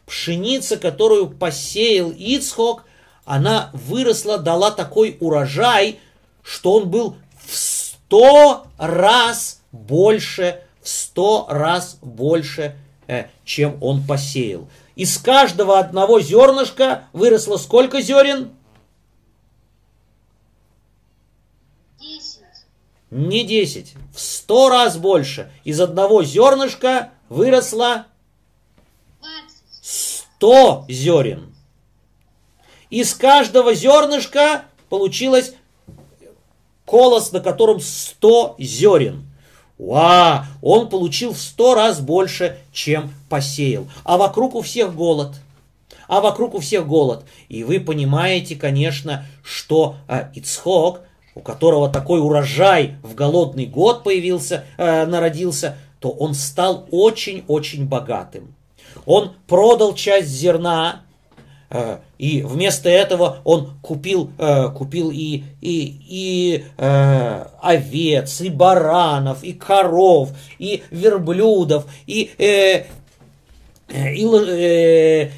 пшеница, 0.06 0.78
которую 0.78 1.30
посеял 1.30 2.12
Ицхок, 2.12 2.86
она 3.26 3.70
выросла, 3.74 4.38
дала 4.38 4.72
такой 4.72 5.18
урожай, 5.20 6.00
что 6.44 6.74
он 6.74 6.90
был 6.90 7.18
в 7.46 7.56
сто 7.56 8.66
раз 8.78 9.62
больше, 9.72 10.62
в 10.82 10.90
сто 10.90 11.46
раз 11.50 11.98
больше, 12.02 12.76
э, 13.08 13.26
чем 13.44 13.78
он 13.82 14.04
посеял. 14.06 14.68
Из 14.96 15.18
каждого 15.18 15.80
одного 15.80 16.20
зернышка 16.20 17.06
выросло 17.14 17.58
сколько 17.58 18.02
зерен? 18.02 18.52
Не 23.12 23.44
10, 23.44 23.94
в 24.16 24.20
100 24.22 24.70
раз 24.70 24.98
больше. 24.98 25.52
Из 25.66 25.82
одного 25.82 26.24
зернышка 26.24 27.10
выросло 27.28 28.06
100 29.82 30.86
зерен. 30.88 31.54
Из 32.90 33.14
каждого 33.14 33.76
зернышка 33.76 34.64
получилось 34.88 35.54
колос, 36.86 37.34
на 37.34 37.42
котором 37.42 37.82
100 37.82 38.56
зерен. 38.60 39.26
Ва! 39.78 40.46
Он 40.62 40.88
получил 40.88 41.34
в 41.34 41.38
100 41.38 41.76
раз 41.76 42.00
больше, 42.00 42.60
чем 42.72 43.14
посеял. 43.30 43.88
А 44.06 44.18
вокруг 44.18 44.56
у 44.56 44.62
всех 44.62 44.96
голод. 44.96 45.36
А 46.08 46.22
вокруг 46.22 46.54
у 46.54 46.60
всех 46.60 46.88
голод. 46.88 47.26
И 47.50 47.66
вы 47.66 47.82
понимаете, 47.82 48.56
конечно, 48.56 49.26
что 49.44 49.98
а, 50.08 50.32
Ицхок– 50.34 51.02
у 51.42 51.44
которого 51.44 51.90
такой 51.90 52.20
урожай 52.20 52.98
в 53.02 53.16
голодный 53.16 53.66
год 53.66 54.04
появился, 54.04 54.64
э, 54.78 55.08
народился, 55.08 55.76
то 56.00 56.10
он 56.10 56.36
стал 56.36 56.86
очень-очень 56.92 57.88
богатым. 57.88 58.54
Он 59.08 59.34
продал 59.48 59.96
часть 59.96 60.28
зерна, 60.28 61.02
э, 61.72 61.98
и 62.20 62.44
вместо 62.44 62.90
этого 62.90 63.40
он 63.44 63.72
купил, 63.82 64.30
э, 64.38 64.70
купил 64.70 65.10
и, 65.10 65.44
и, 65.62 66.02
и 66.08 66.66
э, 66.78 67.46
овец, 67.60 68.42
и 68.42 68.50
баранов, 68.50 69.44
и 69.44 69.54
коров, 69.54 70.30
и 70.60 70.84
верблюдов, 70.92 71.86
и, 72.06 72.30
э, 72.38 72.86
э 73.88 74.14
и, 74.14 74.26
э, 74.26 75.32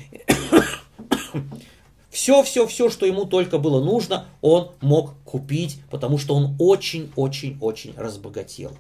все-все-все, 2.14 2.92
что 2.92 3.08
ему 3.08 3.26
только 3.26 3.58
было 3.58 3.84
нужно, 3.84 4.28
он 4.42 4.72
мог 4.82 5.16
купить, 5.26 5.80
потому 5.90 6.20
что 6.20 6.36
он 6.36 6.56
очень-очень-очень 6.60 7.96
разбогател. 7.98 8.78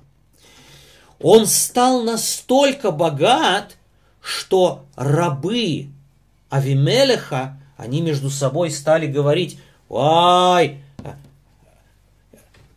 он 1.20 1.48
стал 1.48 2.04
настолько 2.04 2.92
богат, 2.92 3.78
что 4.22 4.86
рабы 4.96 5.88
Авимелеха, 6.50 7.60
они 7.75 8.02
между 8.02 8.30
собой 8.30 8.70
стали 8.70 9.08
говорить, 9.08 9.58
ай, 9.90 10.84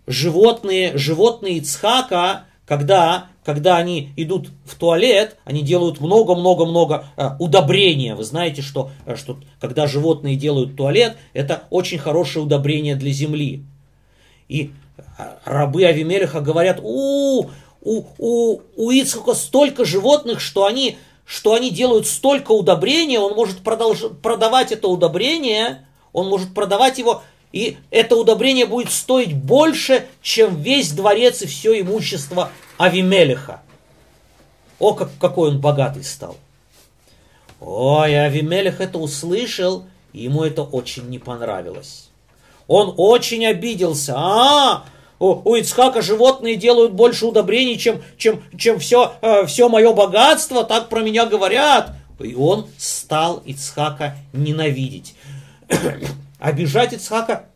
животные, 0.07 0.97
животные 0.97 1.59
Ицхака, 1.59 2.45
когда, 2.65 3.27
когда 3.47 3.77
они 3.77 4.13
идут 4.17 4.49
в 4.65 4.75
туалет, 4.75 5.37
они 5.45 5.63
делают 5.63 6.01
много-много-много 6.01 7.05
э, 7.17 7.29
удобрения. 7.39 8.17
Вы 8.17 8.25
знаете, 8.25 8.61
что, 8.61 8.91
э, 9.07 9.15
что 9.15 9.37
когда 9.61 9.87
животные 9.87 10.35
делают 10.35 10.77
туалет, 10.77 11.17
это 11.33 11.63
очень 11.71 11.99
хорошее 11.99 12.45
удобрение 12.45 12.97
для 12.97 13.13
земли. 13.13 13.63
И 14.49 14.73
э, 14.99 15.03
рабы 15.45 15.85
Авимелеха 15.85 16.41
говорят, 16.41 16.81
у, 16.83 17.47
у, 17.83 18.05
у, 18.19 18.61
у 18.75 18.91
Ицхака 18.91 19.35
столько 19.35 19.85
животных, 19.85 20.41
что 20.41 20.65
они 20.65 20.99
что 21.25 21.55
они 21.55 21.71
делают 21.71 22.09
столько 22.09 22.51
удобрения, 22.51 23.21
он 23.21 23.35
может 23.35 23.59
продолж... 23.59 24.01
продавать 24.23 24.73
это 24.73 24.89
удобрение, 24.89 25.87
он 26.13 26.29
может 26.29 26.53
продавать 26.53 26.99
его, 26.99 27.23
и 27.53 27.77
это 27.91 28.17
удобрение 28.17 28.67
будет 28.67 28.91
стоить 28.91 29.35
больше, 29.35 30.07
чем 30.21 30.61
весь 30.61 30.91
дворец 30.91 31.43
и 31.43 31.47
все 31.47 31.81
имущество 31.81 32.51
Авимелеха. 32.79 33.61
О, 34.79 34.95
как, 34.95 35.11
какой 35.19 35.51
он 35.51 35.61
богатый 35.61 36.05
стал. 36.05 36.37
Ой, 37.61 38.19
Авимелех 38.19 38.81
это 38.81 38.99
услышал, 38.99 39.87
и 40.13 40.25
ему 40.25 40.45
это 40.45 40.63
очень 40.63 41.09
не 41.09 41.19
понравилось. 41.19 42.11
Он 42.67 42.95
очень 42.97 43.47
обиделся. 43.47 44.15
А, 44.17 44.85
у, 45.19 45.51
у 45.51 45.55
Ицхака 45.55 46.03
животные 46.03 46.57
делают 46.57 46.93
больше 46.93 47.27
удобрений, 47.27 47.79
чем, 47.79 48.03
чем, 48.19 48.43
чем 48.57 48.79
все, 48.79 49.15
э, 49.23 49.47
все 49.47 49.69
мое 49.69 49.93
богатство, 49.95 50.65
так 50.65 50.89
про 50.89 51.01
меня 51.01 51.25
говорят. 51.27 51.93
И 52.19 52.35
он 52.35 52.67
стал 52.77 53.43
Ицхака 53.45 54.17
ненавидеть. 54.33 55.15
Обижать 56.39 56.93
Ицхака, 56.93 57.47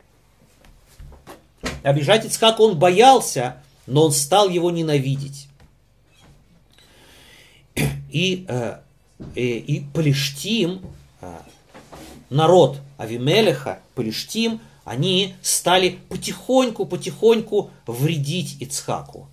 обижать 1.82 2.24
Ицхака 2.24 2.62
он 2.62 2.78
боялся, 2.78 3.56
но 3.90 4.04
он 4.04 4.12
стал 4.12 4.48
его 4.48 4.70
ненавидеть. 4.70 5.48
И, 8.10 8.46
э, 8.48 8.78
и, 9.34 9.40
э, 9.40 9.58
и 9.58 9.84
Палештим, 9.92 10.80
э, 11.20 11.38
народ 12.30 12.78
Авимелеха, 12.98 13.80
Палештим, 13.94 14.60
они 14.84 15.34
стали 15.42 15.98
потихоньку-потихоньку 16.08 17.70
вредить 17.86 18.56
Ицхаку. 18.60 19.28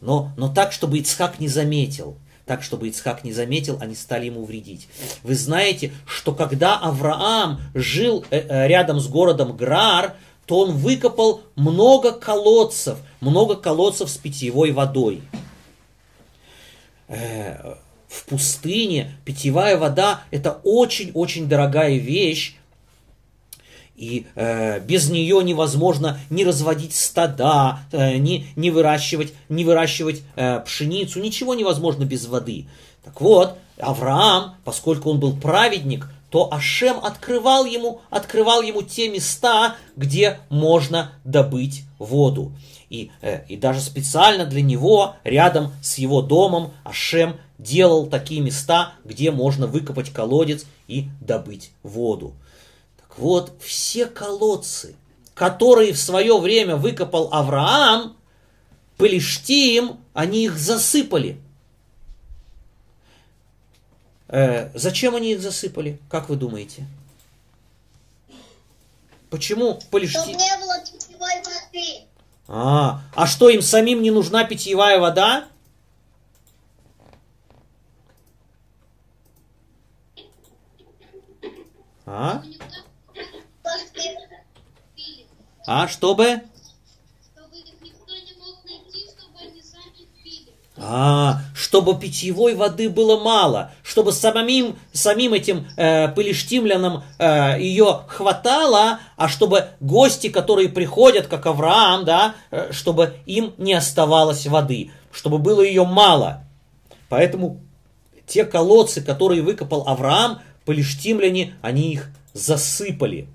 Но, 0.00 0.32
но 0.38 0.48
так, 0.48 0.72
чтобы 0.72 0.98
Ицхак 0.98 1.40
не 1.40 1.48
заметил. 1.48 2.16
Так, 2.46 2.62
чтобы 2.62 2.88
Ицхак 2.88 3.22
не 3.22 3.34
заметил, 3.34 3.76
они 3.80 3.94
стали 3.94 4.26
ему 4.26 4.46
вредить. 4.46 4.88
Вы 5.22 5.34
знаете, 5.34 5.92
что 6.06 6.34
когда 6.34 6.78
Авраам 6.78 7.60
жил 7.74 8.24
рядом 8.30 8.98
с 8.98 9.06
городом 9.08 9.56
Грар, 9.56 10.16
то 10.50 10.58
он 10.58 10.72
выкопал 10.72 11.42
много 11.54 12.10
колодцев, 12.10 12.98
много 13.20 13.54
колодцев 13.54 14.10
с 14.10 14.16
питьевой 14.16 14.72
водой. 14.72 15.22
В 17.06 18.24
пустыне 18.28 19.16
питьевая 19.24 19.78
вода– 19.78 20.24
это 20.32 20.60
очень-очень 20.64 21.48
дорогая 21.48 21.98
вещь, 21.98 22.56
и 23.94 24.26
э, 24.34 24.80
без 24.80 25.08
нее 25.08 25.40
невозможно 25.44 26.18
не 26.30 26.44
разводить 26.44 26.96
стада, 26.96 27.78
э, 27.92 28.16
не, 28.16 28.48
не 28.56 28.72
выращивать, 28.72 29.32
не 29.48 29.64
выращивать 29.64 30.22
э, 30.34 30.58
пшеницу, 30.66 31.20
ничего 31.20 31.54
невозможно 31.54 32.02
без 32.04 32.26
воды. 32.26 32.66
Так 33.04 33.20
вот, 33.20 33.56
Авраам, 33.78 34.56
поскольку 34.64 35.10
он 35.10 35.20
был 35.20 35.36
праведник, 35.36 36.08
то 36.30 36.52
Ашем 36.52 37.04
открывал 37.04 37.64
ему, 37.64 38.00
открывал 38.08 38.62
ему 38.62 38.82
те 38.82 39.08
места, 39.08 39.76
где 39.96 40.38
можно 40.48 41.12
добыть 41.24 41.82
воду. 41.98 42.52
И, 42.88 43.10
э, 43.20 43.44
и 43.46 43.56
даже 43.56 43.80
специально 43.80 44.46
для 44.46 44.62
него, 44.62 45.16
рядом 45.24 45.72
с 45.82 45.98
его 45.98 46.22
домом, 46.22 46.72
Ашем 46.84 47.36
делал 47.58 48.06
такие 48.06 48.40
места, 48.40 48.94
где 49.04 49.30
можно 49.30 49.66
выкопать 49.66 50.10
колодец 50.10 50.66
и 50.88 51.08
добыть 51.20 51.72
воду. 51.82 52.34
Вот 53.16 53.52
все 53.60 54.06
колодцы, 54.06 54.96
которые 55.34 55.92
в 55.92 55.98
свое 55.98 56.38
время 56.38 56.76
выкопал 56.76 57.28
Авраам, 57.32 58.16
Палештим, 58.96 59.98
они 60.14 60.44
их 60.44 60.58
засыпали. 60.58 61.40
Э, 64.32 64.70
зачем 64.74 65.16
они 65.16 65.32
их 65.32 65.40
засыпали? 65.40 65.98
Как 66.08 66.28
вы 66.28 66.36
думаете? 66.36 66.86
Почему 69.28 69.80
Палештим... 69.90 70.20
Чтобы 70.20 70.36
не 70.36 70.56
было 70.58 70.74
питьевой 70.78 71.36
воды. 71.42 72.06
А, 72.46 73.02
а 73.14 73.26
что, 73.26 73.48
им 73.48 73.60
самим 73.60 74.02
не 74.02 74.12
нужна 74.12 74.44
питьевая 74.44 75.00
вода? 75.00 75.48
А? 82.06 82.42
А, 85.66 85.88
чтобы? 85.88 86.42
А, 90.76 91.40
чтобы 91.54 91.98
питьевой 91.98 92.54
воды 92.54 92.88
было 92.88 93.22
мало, 93.22 93.72
чтобы 93.90 94.12
самим, 94.12 94.78
самим 94.92 95.34
этим 95.34 95.66
э, 95.76 96.06
пылештимлянам 96.10 97.02
э, 97.18 97.56
ее 97.58 98.02
хватало, 98.06 99.00
а 99.16 99.28
чтобы 99.28 99.70
гости, 99.80 100.28
которые 100.28 100.68
приходят, 100.68 101.26
как 101.26 101.46
Авраам, 101.46 102.04
да, 102.04 102.36
э, 102.52 102.70
чтобы 102.70 103.14
им 103.26 103.52
не 103.58 103.74
оставалось 103.74 104.46
воды, 104.46 104.92
чтобы 105.10 105.38
было 105.38 105.60
ее 105.60 105.84
мало. 105.84 106.44
Поэтому 107.08 107.62
те 108.28 108.44
колодцы, 108.44 109.02
которые 109.02 109.42
выкопал 109.42 109.82
Авраам, 109.88 110.38
пылештимляне, 110.66 111.56
они 111.60 111.94
их 111.94 112.10
засыпали. 112.32 113.26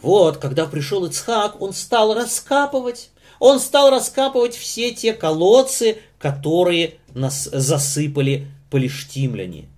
Вот, 0.00 0.38
когда 0.38 0.64
пришел 0.64 1.04
Ицхак, 1.04 1.60
он 1.60 1.74
стал 1.74 2.14
раскапывать. 2.14 3.10
Он 3.40 3.60
стал 3.60 3.90
раскапывать 3.90 4.54
все 4.54 4.94
те 4.94 5.12
колодцы, 5.12 5.98
которые 6.18 6.94
нас 7.12 7.44
засыпали 7.44 8.48
полиштимляне. 8.70 9.68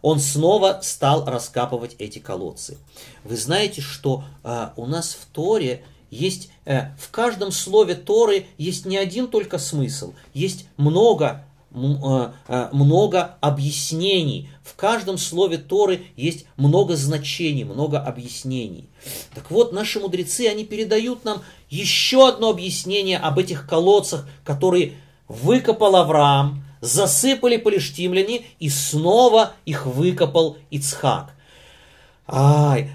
Он 0.00 0.18
снова 0.18 0.80
стал 0.82 1.24
раскапывать 1.24 1.94
эти 1.98 2.18
колодцы. 2.18 2.78
Вы 3.24 3.36
знаете, 3.36 3.80
что 3.80 4.24
э, 4.42 4.70
у 4.76 4.86
нас 4.86 5.14
в 5.14 5.26
Торе 5.26 5.84
есть, 6.10 6.50
э, 6.64 6.94
в 6.98 7.10
каждом 7.10 7.52
слове 7.52 7.94
Торы 7.94 8.46
есть 8.58 8.84
не 8.84 8.96
один 8.96 9.28
только 9.28 9.58
смысл, 9.58 10.12
есть 10.34 10.66
много 10.76 11.44
Э, 11.74 12.32
э, 12.48 12.68
много 12.72 13.36
объяснений. 13.40 14.50
В 14.62 14.76
каждом 14.76 15.16
слове 15.16 15.56
Торы 15.56 16.02
есть 16.16 16.44
много 16.56 16.96
значений, 16.96 17.64
много 17.64 17.98
объяснений. 17.98 18.90
Так 19.34 19.50
вот, 19.50 19.72
наши 19.72 19.98
мудрецы, 19.98 20.48
они 20.48 20.64
передают 20.64 21.24
нам 21.24 21.42
еще 21.70 22.28
одно 22.28 22.50
объяснение 22.50 23.16
об 23.16 23.38
этих 23.38 23.66
колодцах, 23.66 24.28
которые 24.44 24.94
выкопал 25.28 25.96
Авраам, 25.96 26.62
засыпали 26.82 27.56
полиштимляне 27.56 28.44
и 28.58 28.68
снова 28.68 29.54
их 29.64 29.86
выкопал 29.86 30.58
Ицхак. 30.70 31.30
Ай, 32.28 32.90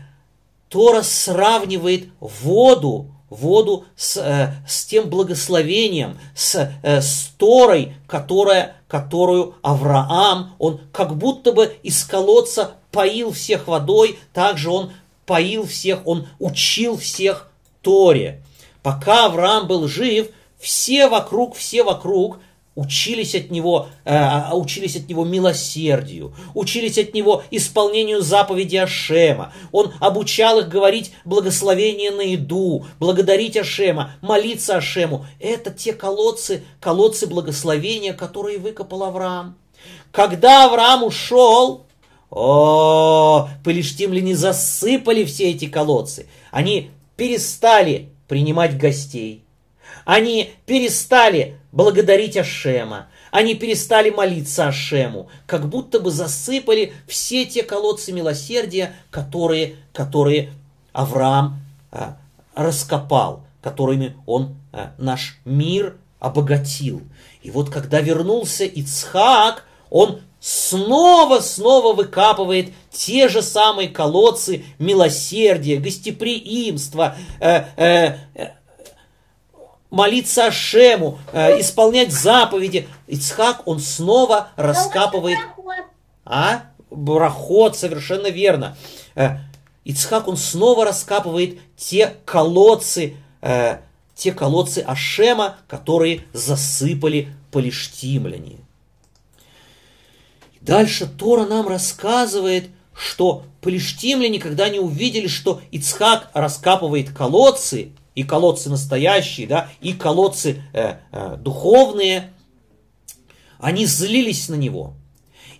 Тора 0.69 1.01
сравнивает 1.01 2.09
воду 2.19 3.09
воду 3.29 3.85
с, 3.95 4.17
э, 4.17 4.53
с 4.67 4.85
тем 4.85 5.09
благословением, 5.09 6.17
с, 6.35 6.71
э, 6.81 7.01
с 7.01 7.31
Торой, 7.37 7.93
которая, 8.07 8.77
которую 8.87 9.55
Авраам, 9.61 10.55
он 10.59 10.79
как 10.91 11.17
будто 11.17 11.51
бы 11.51 11.75
из 11.83 12.03
колодца 12.03 12.75
поил 12.91 13.31
всех 13.31 13.67
водой, 13.67 14.17
также 14.33 14.69
он 14.69 14.91
поил 15.25 15.65
всех, 15.65 16.05
он 16.05 16.27
учил 16.39 16.97
всех 16.97 17.51
Торе. 17.81 18.43
Пока 18.81 19.25
Авраам 19.25 19.67
был 19.67 19.87
жив, 19.87 20.29
все 20.57 21.07
вокруг, 21.07 21.55
все 21.55 21.83
вокруг 21.83 22.39
учились 22.77 23.33
от 23.33 23.49
него, 23.49 23.87
э, 24.05 24.53
учились 24.53 24.95
от 24.95 25.09
него 25.09 25.25
милосердию, 25.25 26.33
учились 26.53 26.99
от 26.99 27.13
него 27.13 27.43
исполнению 27.49 28.21
заповеди 28.21 28.77
Ашема. 28.77 29.51
Он 29.71 29.91
обучал 29.99 30.59
их 30.59 30.69
говорить 30.69 31.11
благословение 31.25 32.11
на 32.11 32.21
еду, 32.21 32.85
благодарить 32.99 33.57
Ашема, 33.57 34.11
молиться 34.21 34.77
Ашему. 34.77 35.25
Это 35.39 35.71
те 35.71 35.91
колодцы, 35.91 36.63
колодцы 36.79 37.25
благословения, 37.25 38.13
которые 38.13 38.59
выкопал 38.59 39.03
Авраам. 39.03 39.57
Когда 40.11 40.65
Авраам 40.65 41.03
ушел, 41.03 41.87
о, 42.29 43.49
пылештимляне 43.63 44.35
засыпали 44.35 45.25
все 45.25 45.49
эти 45.49 45.65
колодцы. 45.65 46.27
Они 46.51 46.91
перестали 47.15 48.09
принимать 48.27 48.77
гостей. 48.77 49.46
Они 50.05 50.53
перестали 50.65 51.57
благодарить 51.71 52.37
Ашема, 52.37 53.07
они 53.31 53.55
перестали 53.55 54.09
молиться 54.09 54.67
Ашему, 54.67 55.29
как 55.45 55.67
будто 55.69 55.99
бы 55.99 56.11
засыпали 56.11 56.93
все 57.07 57.45
те 57.45 57.63
колодцы 57.63 58.11
милосердия, 58.11 58.95
которые, 59.11 59.75
которые 59.93 60.51
Авраам 60.93 61.59
а, 61.91 62.17
раскопал, 62.55 63.43
которыми 63.61 64.15
он 64.25 64.55
а, 64.71 64.93
наш 64.97 65.39
мир 65.45 65.97
обогатил. 66.19 67.01
И 67.43 67.51
вот 67.51 67.69
когда 67.69 68.01
вернулся 68.01 68.65
Ицхак, 68.65 69.65
он 69.89 70.21
снова-снова 70.39 71.93
выкапывает 71.93 72.71
те 72.91 73.27
же 73.27 73.41
самые 73.41 73.89
колодцы 73.89 74.65
милосердия, 74.79 75.77
гостеприимства, 75.77 77.15
э, 77.39 77.65
э, 77.75 78.17
молиться 79.89 80.47
Ашему, 80.47 81.19
э, 81.31 81.59
исполнять 81.61 82.11
заповеди. 82.11 82.87
Ицхак, 83.07 83.67
он 83.67 83.79
снова 83.79 84.49
раскапывает... 84.55 85.39
А? 86.25 86.63
Брахот, 86.89 87.77
совершенно 87.77 88.27
верно. 88.27 88.77
Э, 89.15 89.37
Ицхак, 89.85 90.27
он 90.27 90.37
снова 90.37 90.85
раскапывает 90.85 91.59
те 91.77 92.15
колодцы, 92.25 93.15
э, 93.41 93.79
те 94.15 94.33
колодцы 94.33 94.79
Ашема, 94.79 95.57
которые 95.67 96.23
засыпали 96.33 97.33
полиштимляне. 97.51 98.57
Дальше 100.59 101.07
Тора 101.07 101.45
нам 101.45 101.67
рассказывает, 101.67 102.69
что 102.93 103.45
полиштимляне, 103.61 104.39
когда 104.39 104.65
они 104.65 104.79
увидели, 104.79 105.27
что 105.27 105.61
Ицхак 105.71 106.29
раскапывает 106.33 107.11
колодцы, 107.11 107.91
и 108.17 108.23
колодцы 108.23 108.71
настоящие, 108.71 109.45
да, 109.45 109.69
и 109.79 109.93
колодцы 109.93 110.63
э, 110.73 110.95
э, 111.11 111.35
духовные, 111.37 112.33
они 113.59 113.85
злились 113.85 114.49
на 114.49 114.55
него. 114.55 114.95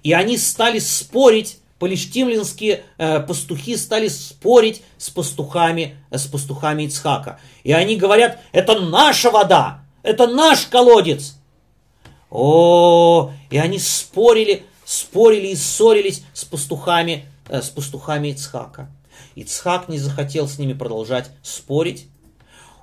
И 0.01 0.11
они 0.11 0.39
стали 0.39 0.79
спорить, 0.79 1.59
полиштимлинские 1.77 2.83
э, 2.97 3.19
пастухи 3.19 3.77
стали 3.77 4.07
спорить 4.07 4.81
с 4.97 5.11
пастухами, 5.11 5.97
э, 6.09 6.17
с 6.17 6.25
пастухами 6.25 6.85
Ицхака. 6.85 7.39
И 7.63 7.71
они 7.73 7.95
говорят, 7.95 8.39
это 8.53 8.79
наша 8.79 9.29
вода, 9.29 9.81
это 10.01 10.25
наш 10.25 10.65
колодец. 10.65 11.35
О, 12.31 13.33
и 13.51 13.57
они 13.59 13.77
спорили, 13.77 14.65
спорили 14.83 15.49
и 15.49 15.55
ссорились 15.55 16.23
с 16.33 16.43
пастухами, 16.43 17.27
э, 17.49 17.61
с 17.61 17.69
пастухами 17.69 18.29
Ицхака. 18.29 18.89
Ицхак 19.35 19.89
не 19.89 19.99
захотел 19.99 20.47
с 20.47 20.57
ними 20.57 20.73
продолжать 20.73 21.29
спорить, 21.43 22.07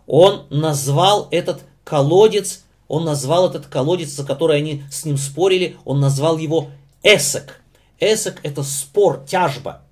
он 0.06 0.46
назвал 0.50 1.28
этот 1.30 1.64
колодец, 1.82 2.64
он 2.88 3.04
назвал 3.04 3.48
этот 3.48 3.66
колодец, 3.66 4.10
за 4.10 4.24
который 4.24 4.58
они 4.58 4.84
с 4.90 5.04
ним 5.04 5.16
спорили, 5.16 5.76
он 5.84 6.00
назвал 6.00 6.38
его 6.38 6.68
Эсек. 7.02 7.60
Эсек 7.98 8.40
это 8.42 8.62
спор, 8.62 9.24
тяжба. 9.26 9.82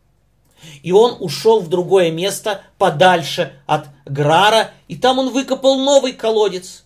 И 0.83 0.93
он 0.93 1.17
ушел 1.19 1.61
в 1.61 1.69
другое 1.69 2.11
место, 2.11 2.63
подальше 2.79 3.53
от 3.67 3.87
Грара, 4.05 4.71
и 4.89 4.97
там 4.97 5.19
он 5.19 5.31
выкопал 5.31 5.79
новый 5.79 6.13
колодец. 6.13 6.85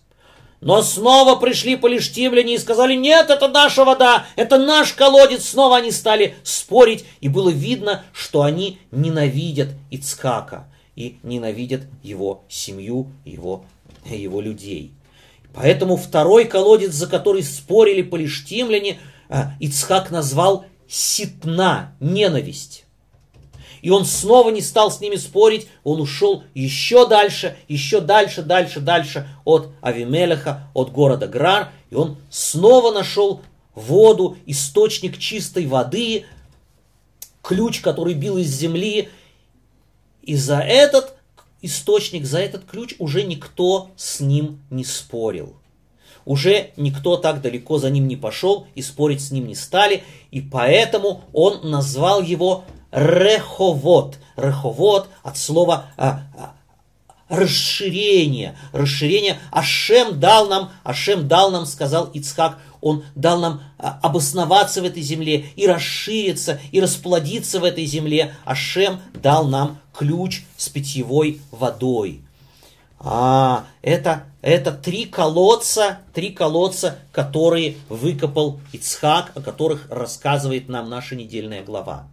Но 0.59 0.81
снова 0.81 1.35
пришли 1.35 1.75
полиштимляне 1.75 2.55
и 2.55 2.57
сказали, 2.57 2.95
нет, 2.95 3.29
это 3.29 3.47
наша 3.47 3.85
вода, 3.85 4.25
это 4.35 4.57
наш 4.57 4.93
колодец. 4.93 5.47
Снова 5.49 5.77
они 5.77 5.91
стали 5.91 6.35
спорить, 6.43 7.05
и 7.19 7.29
было 7.29 7.49
видно, 7.49 8.03
что 8.11 8.41
они 8.41 8.79
ненавидят 8.89 9.69
Ицкака 9.91 10.67
и 10.97 11.19
ненавидят 11.21 11.83
его 12.03 12.43
семью, 12.49 13.11
его, 13.23 13.63
его 14.03 14.41
людей. 14.41 14.91
Поэтому 15.53 15.95
второй 15.95 16.45
колодец, 16.45 16.91
за 16.91 17.07
который 17.07 17.43
спорили 17.43 18.01
полиштимляне, 18.01 18.99
а, 19.29 19.53
Ицхак 19.59 20.11
назвал 20.11 20.65
ситна, 20.89 21.95
ненависть. 21.99 22.83
И 23.83 23.91
он 23.91 24.05
снова 24.05 24.49
не 24.49 24.61
стал 24.61 24.91
с 24.91 24.99
ними 24.99 25.17
спорить, 25.17 25.67
он 25.83 26.01
ушел 26.01 26.43
еще 26.55 27.07
дальше, 27.07 27.57
еще 27.67 28.01
дальше, 28.01 28.41
дальше, 28.41 28.79
дальше 28.79 29.29
от 29.45 29.69
Авимелеха, 29.81 30.67
от 30.73 30.91
города 30.91 31.27
Грар, 31.27 31.71
и 31.91 31.95
он 31.95 32.17
снова 32.31 32.91
нашел 32.91 33.41
воду, 33.75 34.35
источник 34.47 35.19
чистой 35.19 35.67
воды, 35.67 36.25
ключ, 37.43 37.81
который 37.81 38.15
бил 38.15 38.37
из 38.37 38.47
земли, 38.47 39.09
и 40.27 40.35
за 40.35 40.59
этот 40.59 41.13
источник, 41.61 42.25
за 42.25 42.39
этот 42.39 42.65
ключ 42.65 42.95
уже 42.99 43.23
никто 43.23 43.91
с 43.95 44.19
ним 44.19 44.59
не 44.69 44.83
спорил. 44.83 45.55
Уже 46.25 46.71
никто 46.75 47.15
так 47.15 47.41
далеко 47.41 47.77
за 47.77 47.89
ним 47.89 48.09
не 48.09 48.17
пошел 48.17 48.67
и 48.75 48.81
спорить 48.81 49.21
с 49.21 49.31
ним 49.31 49.47
не 49.47 49.55
стали, 49.55 50.03
и 50.29 50.41
поэтому 50.41 51.21
он 51.31 51.71
назвал 51.71 52.21
его 52.21 52.65
Реховод. 52.91 54.17
Реховод 54.35 55.07
от 55.23 55.37
слова 55.37 55.85
а, 55.95 56.23
а, 56.37 56.55
расширение, 57.29 58.57
расширение. 58.71 59.39
Ашем 59.51 60.19
дал 60.19 60.47
нам, 60.47 60.71
Ашем 60.83 61.27
дал 61.27 61.51
нам, 61.51 61.65
сказал 61.65 62.05
Ицхак, 62.13 62.59
он 62.81 63.03
дал 63.15 63.39
нам 63.39 63.63
а, 63.77 63.99
обосноваться 64.01 64.81
в 64.81 64.85
этой 64.85 65.01
земле 65.01 65.47
и 65.55 65.67
расшириться, 65.67 66.59
и 66.71 66.79
расплодиться 66.79 67.59
в 67.59 67.63
этой 67.63 67.85
земле. 67.85 68.35
Ашем 68.45 68.99
дал 69.13 69.47
нам 69.47 69.79
ключ 69.93 70.43
с 70.57 70.69
питьевой 70.69 71.41
водой. 71.51 72.21
А, 72.99 73.65
это, 73.81 74.23
это 74.41 74.71
три 74.71 75.05
колодца, 75.05 75.99
три 76.13 76.29
колодца, 76.31 76.97
которые 77.11 77.77
выкопал 77.89 78.59
Ицхак, 78.73 79.31
о 79.35 79.41
которых 79.41 79.87
рассказывает 79.89 80.67
нам 80.69 80.89
наша 80.89 81.15
недельная 81.15 81.63
глава. 81.63 82.07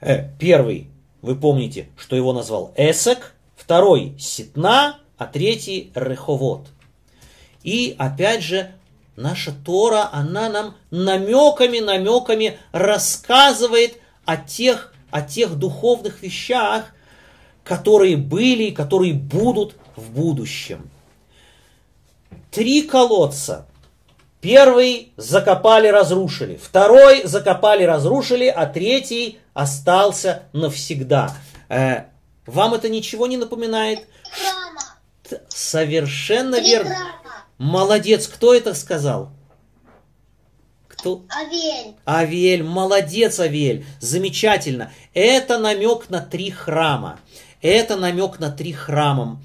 Э, 0.00 0.30
первый, 0.38 0.88
вы 1.20 1.34
помните, 1.34 1.88
что 1.96 2.16
его 2.16 2.32
назвал 2.32 2.72
Эсек, 2.76 3.34
второй 3.58 4.14
Ситна, 4.18 5.00
а 5.18 5.26
третий 5.26 5.90
Реховод. 5.94 6.68
И 7.64 7.94
опять 7.98 8.42
же, 8.42 8.72
наша 9.16 9.52
Тора, 9.52 10.08
она 10.12 10.48
нам 10.48 10.76
намеками, 10.90 11.80
намеками 11.80 12.58
рассказывает 12.72 13.98
о 14.24 14.36
тех, 14.36 14.94
о 15.10 15.22
тех 15.22 15.56
духовных 15.56 16.22
вещах, 16.22 16.84
которые 17.64 18.16
были 18.16 18.64
и 18.64 18.74
которые 18.74 19.12
будут 19.12 19.74
в 19.96 20.12
будущем. 20.12 20.88
Три 22.50 22.82
колодца. 22.82 23.66
Первый 24.40 25.12
закопали, 25.16 25.88
разрушили. 25.88 26.56
Второй 26.56 27.24
закопали, 27.24 27.82
разрушили, 27.82 28.46
а 28.46 28.66
третий 28.66 29.40
остался 29.52 30.44
навсегда. 30.52 31.34
Вам 32.48 32.72
это 32.72 32.88
ничего 32.88 33.26
не 33.26 33.36
напоминает? 33.36 34.06
Храма. 34.30 35.44
Совершенно 35.48 36.58
верно. 36.58 36.96
Молодец, 37.58 38.26
кто 38.26 38.54
это 38.54 38.72
сказал? 38.74 39.30
Кто? 40.88 41.22
Авель. 41.28 41.94
Авель, 42.06 42.62
молодец, 42.62 43.38
Авель, 43.38 43.84
замечательно. 44.00 44.92
Это 45.12 45.58
намек 45.58 46.08
на 46.08 46.20
три 46.20 46.50
храма. 46.50 47.20
Это 47.60 47.96
намек 47.96 48.38
на 48.38 48.50
три 48.50 48.72
храма. 48.72 49.42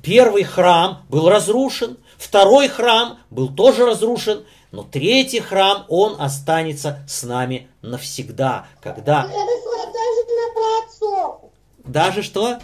Первый 0.00 0.44
храм 0.44 1.04
был 1.08 1.28
разрушен, 1.28 1.98
второй 2.16 2.68
храм 2.68 3.18
был 3.30 3.52
тоже 3.52 3.84
разрушен, 3.84 4.44
но 4.70 4.84
третий 4.84 5.40
храм, 5.40 5.86
он 5.88 6.20
останется 6.20 7.00
с 7.08 7.24
нами 7.24 7.68
навсегда, 7.82 8.66
когда... 8.80 9.24
Это 9.24 9.34
даже 9.34 10.22
на 10.36 10.54
праотцов. 10.54 11.50
Даже 11.88 12.22
что? 12.22 12.58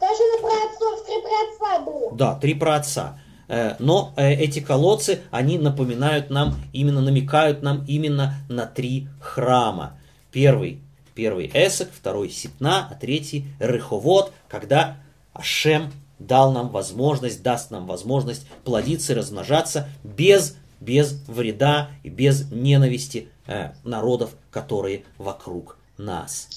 Даже 0.00 0.22
на 0.32 0.40
праотцов, 0.40 1.06
три 1.06 1.16
праотца 1.20 1.84
было. 1.84 2.16
Да, 2.16 2.34
три 2.36 2.54
праотца. 2.54 3.20
Э, 3.48 3.76
Но 3.78 4.14
э, 4.16 4.32
эти 4.32 4.60
колодцы, 4.60 5.20
они 5.30 5.58
напоминают 5.58 6.30
нам, 6.30 6.56
именно 6.72 7.02
намекают 7.02 7.62
нам 7.62 7.84
именно 7.86 8.34
на 8.48 8.66
три 8.66 9.08
храма. 9.20 9.98
Первый, 10.32 10.80
первый 11.14 11.50
Эсек, 11.52 11.90
второй 11.92 12.30
Ситна, 12.30 12.88
а 12.90 12.94
третий 12.94 13.44
Реховод, 13.60 14.32
когда 14.48 14.96
Ашем 15.34 15.92
дал 16.18 16.52
нам 16.52 16.70
возможность, 16.70 17.42
даст 17.42 17.70
нам 17.70 17.86
возможность 17.86 18.46
плодиться 18.64 19.12
и 19.12 19.16
размножаться 19.16 19.88
без, 20.02 20.56
без 20.80 21.12
вреда 21.28 21.90
и 22.02 22.08
без 22.08 22.50
ненависти 22.50 23.28
э, 23.46 23.72
народов, 23.84 24.30
которые 24.50 25.04
вокруг 25.18 25.76
нас. 25.98 26.48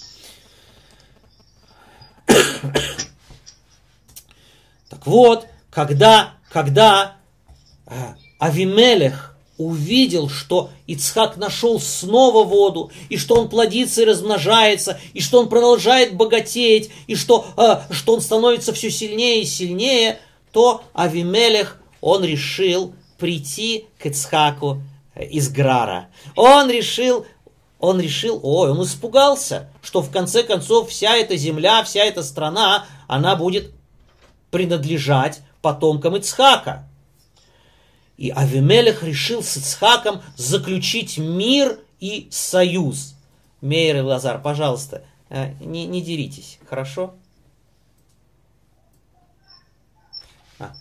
Так 4.90 5.06
вот, 5.06 5.48
когда, 5.70 6.34
когда 6.50 7.18
э, 7.86 7.94
Авимелех 8.40 9.38
увидел, 9.58 10.30
что 10.30 10.70
Ицхак 10.86 11.38
нашел 11.38 11.80
снова 11.80 12.44
воду, 12.44 12.92
и 13.10 13.18
что 13.18 13.36
он 13.36 13.50
плодится 13.50 14.02
и 14.02 14.06
размножается, 14.06 15.00
и 15.14 15.22
что 15.22 15.40
он 15.40 15.50
продолжает 15.50 16.16
богатеть, 16.16 16.92
и 17.08 17.16
что, 17.16 17.48
э, 17.58 17.94
что 17.94 18.14
он 18.14 18.22
становится 18.22 18.74
все 18.74 18.92
сильнее 18.92 19.42
и 19.42 19.46
сильнее, 19.46 20.20
то 20.52 20.84
Авимелех, 20.94 21.82
он 22.02 22.24
решил 22.24 22.94
прийти 23.18 23.86
к 24.00 24.06
Ицхаку 24.06 24.82
э, 25.16 25.26
из 25.26 25.50
Грара. 25.50 26.10
Он 26.36 26.70
решил, 26.70 27.26
он 27.80 28.00
решил, 28.00 28.40
ой, 28.44 28.72
он 28.72 28.84
испугался, 28.84 29.70
что 29.82 30.02
в 30.02 30.12
конце 30.12 30.44
концов 30.44 30.90
вся 30.90 31.16
эта 31.16 31.38
земля, 31.38 31.84
вся 31.84 32.04
эта 32.04 32.24
страна, 32.24 32.86
она 33.08 33.36
будет 33.36 33.72
принадлежать 34.50 35.42
потомкам 35.62 36.16
Ицхака. 36.16 36.88
И 38.18 38.32
Авимелех 38.32 39.04
решил 39.04 39.44
с 39.44 39.58
Ицхаком 39.58 40.22
заключить 40.36 41.18
мир 41.20 41.80
и 42.00 42.28
союз. 42.32 43.14
Мейер 43.62 43.98
и 43.98 44.02
Лазар, 44.02 44.42
пожалуйста, 44.42 45.04
э, 45.30 45.54
не, 45.60 45.86
не 45.86 46.02
деритесь, 46.02 46.60
хорошо? 46.68 47.14
А. 50.60 50.74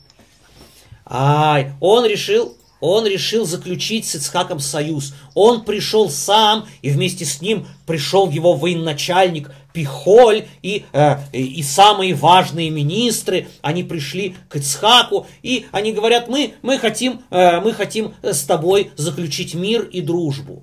Ай, 1.05 1.73
он 1.81 2.07
решил, 2.07 2.57
он 2.81 3.07
решил 3.07 3.47
заключить 3.47 4.07
с 4.07 4.17
Ицхаком 4.17 4.61
союз. 4.61 5.15
Он 5.35 5.65
пришел 5.65 6.11
сам, 6.11 6.67
и 6.83 6.91
вместе 6.91 7.25
с 7.25 7.41
ним 7.41 7.67
пришел 7.87 8.31
его 8.31 8.55
военачальник 8.55 9.51
Пихоль 9.73 10.47
и, 10.63 10.87
э, 10.93 11.17
и 11.33 11.63
самые 11.63 12.15
важные 12.15 12.71
министры, 12.71 13.49
они 13.61 13.83
пришли 13.83 14.35
к 14.49 14.57
Ицхаку, 14.57 15.27
и 15.43 15.67
они 15.71 15.93
говорят, 15.93 16.29
мы, 16.29 16.55
мы, 16.63 16.79
хотим, 16.79 17.23
э, 17.31 17.61
мы 17.61 17.75
хотим 17.75 18.15
с 18.23 18.45
тобой 18.45 18.93
заключить 18.97 19.55
мир 19.55 19.83
и 19.83 20.01
дружбу. 20.01 20.63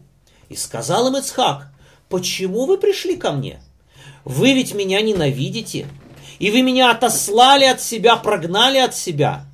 И 0.49 0.55
сказал 0.55 1.07
им 1.07 1.17
Ицхак, 1.17 1.71
почему 2.09 2.65
вы 2.65 2.77
пришли 2.77 3.15
ко 3.15 3.31
мне? 3.31 3.61
Вы 4.25 4.53
ведь 4.53 4.73
меня 4.73 5.01
ненавидите, 5.01 5.87
и 6.39 6.49
вы 6.49 6.61
меня 6.61 6.91
отослали 6.91 7.65
от 7.65 7.81
себя, 7.81 8.15
прогнали 8.15 8.77
от 8.79 8.95
себя. 8.95 9.45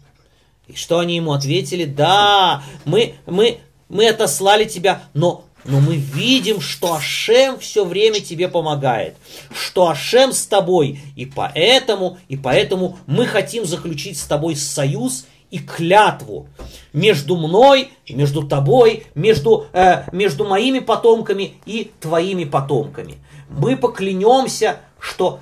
И 0.70 0.76
что 0.76 1.00
они 1.00 1.16
ему 1.16 1.34
ответили? 1.34 1.86
Да, 1.86 2.64
мы, 2.86 3.16
мы, 3.26 3.60
мы 3.90 4.08
отослали 4.08 4.66
тебя, 4.66 5.02
но 5.14 5.44
но 5.66 5.82
мы 5.82 5.98
видим, 5.98 6.62
что 6.62 6.94
Ашем 6.94 7.60
все 7.60 7.84
время 7.84 8.22
тебе 8.22 8.48
помогает, 8.48 9.18
что 9.54 9.90
Ашем 9.90 10.32
с 10.32 10.46
тобой, 10.46 11.02
и 11.18 11.26
поэтому, 11.26 12.18
и 12.30 12.38
поэтому 12.38 12.98
мы 13.08 13.26
хотим 13.26 13.66
заключить 13.66 14.18
с 14.18 14.24
тобой 14.24 14.56
союз 14.56 15.26
и 15.52 15.60
клятву 15.60 16.48
между 16.94 17.36
мной, 17.36 17.90
между 18.08 18.48
тобой, 18.48 19.06
между, 19.16 19.68
э, 19.74 20.04
между 20.12 20.46
моими 20.46 20.80
потомками 20.80 21.56
и 21.66 21.92
твоими 22.00 22.46
потомками. 22.46 23.16
Мы 23.50 23.76
поклянемся, 23.76 24.80
что, 25.00 25.40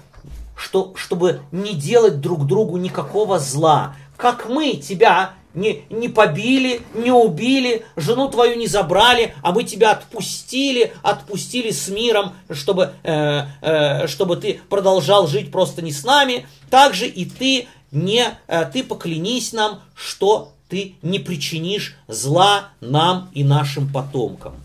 что, 0.56 0.94
чтобы 0.96 1.42
не 1.52 1.74
делать 1.74 2.22
друг 2.22 2.48
другу 2.48 2.78
никакого 2.78 3.38
зла, 3.38 3.96
как 4.18 4.50
мы 4.50 4.74
тебя 4.74 5.34
не, 5.54 5.84
не 5.90 6.08
побили, 6.08 6.82
не 6.94 7.12
убили, 7.12 7.86
жену 7.96 8.30
твою 8.30 8.58
не 8.58 8.68
забрали, 8.68 9.34
а 9.42 9.52
мы 9.52 9.64
тебя 9.64 9.92
отпустили, 9.92 10.94
отпустили 11.02 11.72
с 11.72 11.88
миром, 11.88 12.34
чтобы, 12.52 12.94
э, 13.04 13.44
э, 13.62 14.08
чтобы 14.08 14.38
ты 14.38 14.62
продолжал 14.70 15.28
жить 15.28 15.52
просто 15.52 15.82
не 15.82 15.92
с 15.92 16.04
нами. 16.04 16.46
Также 16.70 17.08
и 17.08 17.26
ты 17.26 17.68
не, 17.92 18.26
э, 18.48 18.66
ты 18.72 18.84
поклянись 18.84 19.54
нам, 19.54 19.82
что 19.96 20.54
ты 20.70 20.96
не 21.02 21.18
причинишь 21.20 21.96
зла 22.08 22.70
нам 22.82 23.30
и 23.34 23.44
нашим 23.44 23.92
потомкам. 23.92 24.56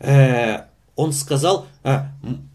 Э, 0.00 0.62
он 0.96 1.12
сказал 1.12 1.66
э, 1.84 2.00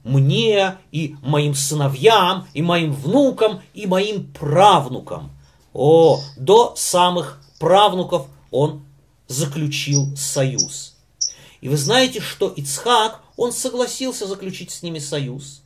мне 0.03 0.75
и 0.91 1.15
моим 1.21 1.53
сыновьям, 1.53 2.47
и 2.53 2.61
моим 2.61 2.91
внукам, 2.91 3.61
и 3.73 3.87
моим 3.87 4.25
правнукам– 4.33 5.31
о, 5.73 6.21
до 6.37 6.75
самых 6.75 7.41
правнуков 7.59 8.27
он 8.51 8.85
заключил 9.27 10.15
союз. 10.15 10.95
И 11.61 11.69
вы 11.69 11.77
знаете, 11.77 12.21
что 12.21 12.49
Ицхак, 12.49 13.21
он 13.35 13.51
согласился 13.51 14.27
заключить 14.27 14.71
с 14.71 14.81
ними 14.81 14.99
союз. 14.99 15.61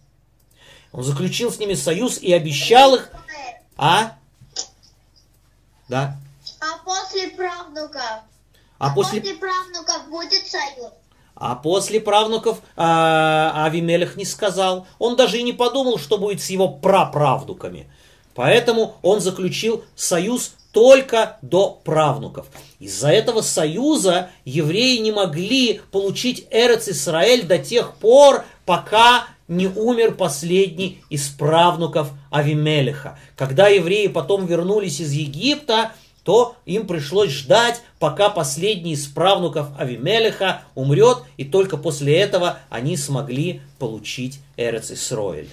Он 0.91 1.03
заключил 1.03 1.51
с 1.51 1.59
ними 1.59 1.73
союз 1.73 2.19
и 2.19 2.31
обещал 2.33 2.95
их... 2.95 3.09
А? 3.75 4.17
Да? 5.87 6.17
А 6.59 6.77
после 6.85 7.29
правнуков? 7.29 8.01
А, 8.01 8.23
а 8.79 8.93
после... 8.93 9.21
после 9.21 9.35
правнуков 9.37 10.09
будет 10.09 10.45
союз? 10.45 10.91
А 11.35 11.55
после 11.55 11.99
правнуков 11.99 12.59
а, 12.75 13.65
Авимелех 13.65 14.15
не 14.15 14.25
сказал. 14.25 14.87
Он 14.99 15.15
даже 15.15 15.39
и 15.39 15.43
не 15.43 15.53
подумал, 15.53 15.97
что 15.97 16.17
будет 16.17 16.41
с 16.41 16.49
его 16.49 16.69
праправнуками. 16.69 17.91
Поэтому 18.35 18.95
он 19.01 19.21
заключил 19.21 19.83
союз 19.95 20.55
только 20.71 21.37
до 21.41 21.79
правнуков. 21.83 22.47
Из-за 22.79 23.09
этого 23.09 23.41
союза 23.41 24.29
евреи 24.43 24.97
не 24.97 25.11
могли 25.11 25.81
получить 25.91 26.47
Эрец 26.49 26.89
Исраэль 26.89 27.43
до 27.43 27.59
тех 27.59 27.93
пор, 27.95 28.43
пока 28.65 29.27
не 29.47 29.67
умер 29.67 30.15
последний 30.15 31.01
из 31.09 31.27
правнуков 31.29 32.09
Авимелеха. 32.31 33.19
Когда 33.35 33.67
евреи 33.67 34.07
потом 34.07 34.47
вернулись 34.47 34.99
из 34.99 35.11
Египта, 35.11 35.91
то 36.23 36.55
им 36.65 36.87
пришлось 36.87 37.31
ждать, 37.31 37.81
пока 37.99 38.29
последний 38.29 38.93
из 38.93 39.05
правнуков 39.05 39.67
Авимелеха 39.77 40.61
умрет, 40.73 41.19
и 41.37 41.43
только 41.43 41.77
после 41.77 42.17
этого 42.17 42.59
они 42.69 42.97
смогли 42.97 43.61
получить 43.77 44.39
Эрец 44.57 44.89
Исраэль. 44.89 45.49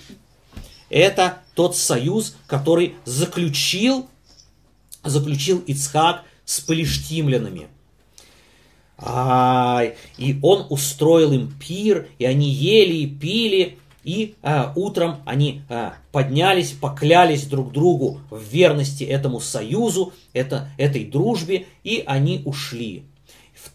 Это 0.89 1.39
тот 1.61 1.77
союз, 1.77 2.37
который 2.47 2.95
заключил, 3.05 4.09
заключил 5.05 5.59
Ицхак 5.67 6.25
с 6.47 6.59
палештимлянами. 6.61 7.69
А, 8.97 9.83
и 10.17 10.39
он 10.41 10.65
устроил 10.71 11.33
им 11.33 11.53
пир, 11.61 12.09
и 12.19 12.25
они 12.25 12.49
ели 12.49 12.95
и 12.95 13.07
пили, 13.07 13.79
и 14.05 14.37
а, 14.43 14.73
утром 14.75 15.17
они 15.27 15.61
а, 15.69 15.97
поднялись, 16.13 16.71
поклялись 16.71 17.45
друг 17.45 17.73
другу 17.73 18.23
в 18.31 18.43
верности 18.43 19.05
этому 19.05 19.39
союзу, 19.39 20.15
это, 20.33 20.71
этой 20.79 21.05
дружбе, 21.05 21.67
и 21.85 22.03
они 22.07 22.41
ушли. 22.47 23.05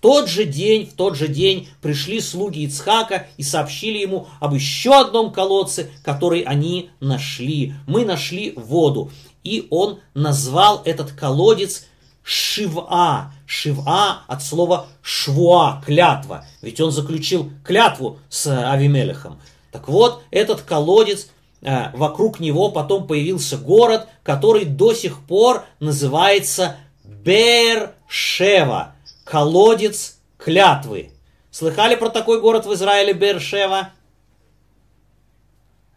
Тот 0.05 0.29
же 0.29 0.45
день, 0.45 0.85
в 0.85 0.93
тот 0.93 1.15
же 1.15 1.27
день 1.27 1.67
пришли 1.81 2.21
слуги 2.21 2.59
Ицхака 2.59 3.25
и 3.37 3.41
сообщили 3.41 3.97
ему 3.97 4.27
об 4.39 4.53
еще 4.53 4.93
одном 4.93 5.33
колодце, 5.33 5.89
который 6.03 6.41
они 6.41 6.91
нашли. 6.99 7.73
Мы 7.87 8.05
нашли 8.05 8.53
воду. 8.55 9.09
И 9.43 9.65
он 9.71 9.97
назвал 10.13 10.83
этот 10.85 11.11
колодец 11.11 11.87
Шива. 12.21 13.33
Шива 13.47 14.19
от 14.27 14.43
слова 14.43 14.85
швуа, 15.01 15.81
клятва. 15.83 16.45
Ведь 16.61 16.79
он 16.79 16.91
заключил 16.91 17.51
клятву 17.63 18.19
с 18.29 18.45
Авимелехом. 18.45 19.41
Так 19.71 19.87
вот, 19.87 20.21
этот 20.29 20.61
колодец, 20.61 21.29
э, 21.63 21.89
вокруг 21.97 22.39
него 22.39 22.69
потом 22.69 23.07
появился 23.07 23.57
город, 23.57 24.07
который 24.21 24.65
до 24.65 24.93
сих 24.93 25.21
пор 25.21 25.65
называется 25.79 26.75
Бершева 27.03 28.94
колодец 29.25 30.19
клятвы. 30.37 31.11
Слыхали 31.51 31.95
про 31.95 32.09
такой 32.09 32.39
город 32.39 32.65
в 32.65 32.73
Израиле 32.73 33.11
Бершева? 33.11 33.89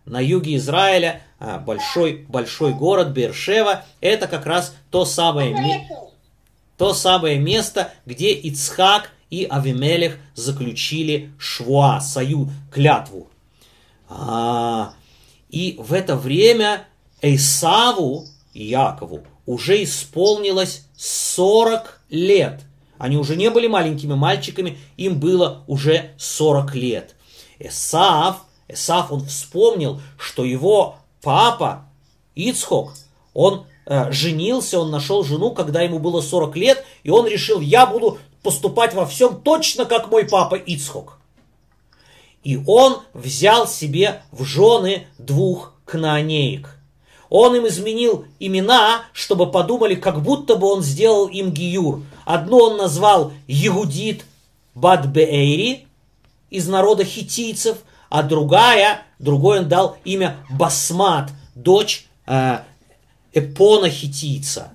На 0.04 0.20
юге 0.20 0.56
Израиля 0.56 1.22
а, 1.38 1.58
большой, 1.58 2.26
большой 2.28 2.72
город 2.72 3.08
Бершева. 3.08 3.84
Это 4.00 4.26
как 4.26 4.46
раз 4.46 4.74
то 4.90 5.04
самое, 5.04 5.88
то 6.76 6.94
самое 6.94 7.38
место, 7.38 7.92
где 8.06 8.32
Ицхак 8.32 9.12
и 9.30 9.46
Авимелех 9.48 10.16
заключили 10.34 11.30
швуа, 11.38 12.00
сою, 12.00 12.48
клятву. 12.72 13.28
А, 14.08 14.94
и 15.50 15.76
в 15.78 15.92
это 15.92 16.16
время 16.16 16.86
Эйсаву, 17.20 18.26
Якову, 18.54 19.22
уже 19.44 19.82
исполнилось 19.82 20.86
40 20.96 22.00
лет. 22.10 22.62
Они 22.98 23.16
уже 23.16 23.37
не 23.37 23.50
были 23.50 23.68
маленькими 23.68 24.14
мальчиками, 24.14 24.78
им 24.96 25.18
было 25.20 25.62
уже 25.66 26.11
40 26.18 26.74
лет. 26.74 27.14
Эсав, 27.58 28.44
Эсав, 28.68 29.12
он 29.12 29.24
вспомнил, 29.26 30.00
что 30.18 30.44
его 30.44 30.96
папа 31.22 31.87
Ицхок, 32.34 32.92
он 33.34 33.66
э, 33.87 34.11
женился, 34.12 34.80
он 34.80 34.90
нашел 34.90 35.24
жену, 35.24 35.52
когда 35.52 35.82
ему 35.82 35.98
было 35.98 36.20
40 36.20 36.56
лет, 36.56 36.84
и 37.02 37.11
он 37.11 37.26
решил, 37.26 37.61
я 37.61 37.87
буду 37.87 38.18
поступать 38.42 38.94
во 38.94 39.06
всем 39.06 39.40
точно 39.40 39.84
как 39.84 40.11
мой 40.11 40.24
папа 40.24 40.54
Ицхок. 40.54 41.18
И 42.44 42.61
он 42.66 42.98
взял 43.12 43.66
себе 43.66 44.22
в 44.30 44.44
жены 44.44 45.06
двух 45.18 45.74
кнаанеек. 45.84 46.77
Он 47.30 47.54
им 47.56 47.66
изменил 47.66 48.24
имена, 48.40 49.02
чтобы 49.12 49.50
подумали, 49.50 49.94
как 49.94 50.22
будто 50.22 50.56
бы 50.56 50.66
он 50.66 50.82
сделал 50.82 51.26
им 51.28 51.50
гиюр. 51.50 52.02
Одно 52.24 52.58
он 52.58 52.76
назвал 52.76 53.32
Егудит 53.46 54.24
Бадбеэйри 54.74 55.86
из 56.50 56.68
народа 56.68 57.04
хитийцев, 57.04 57.78
а 58.08 58.22
другая, 58.22 59.02
другой 59.18 59.60
он 59.60 59.68
дал 59.68 59.98
имя 60.04 60.36
Басмат, 60.50 61.30
дочь 61.54 62.06
э, 62.26 62.60
Эпона 63.32 63.90
хитийца. 63.90 64.72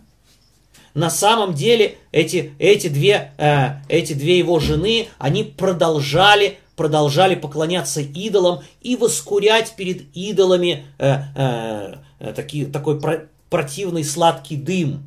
на 0.94 1.10
самом 1.10 1.56
деле 1.56 1.98
эти, 2.12 2.54
эти, 2.60 2.88
две, 2.88 3.32
э, 3.38 3.82
эти 3.90 4.14
две 4.14 4.38
его 4.38 4.60
жены, 4.60 5.08
они 5.18 5.44
продолжали, 5.44 6.60
продолжали 6.76 7.34
поклоняться 7.34 8.02
идолам 8.02 8.60
и 8.82 8.96
воскурять 8.96 9.76
перед 9.76 10.16
идолами 10.16 10.86
э, 11.00 11.18
э, 11.36 11.96
э, 12.24 12.34
таки, 12.34 12.66
такой 12.66 13.00
про, 13.00 13.28
противный 13.50 14.04
сладкий 14.04 14.56
дым, 14.56 15.04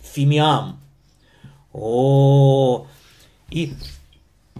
фимиам. 0.00 0.80
О, 1.72 2.86
и 3.50 3.74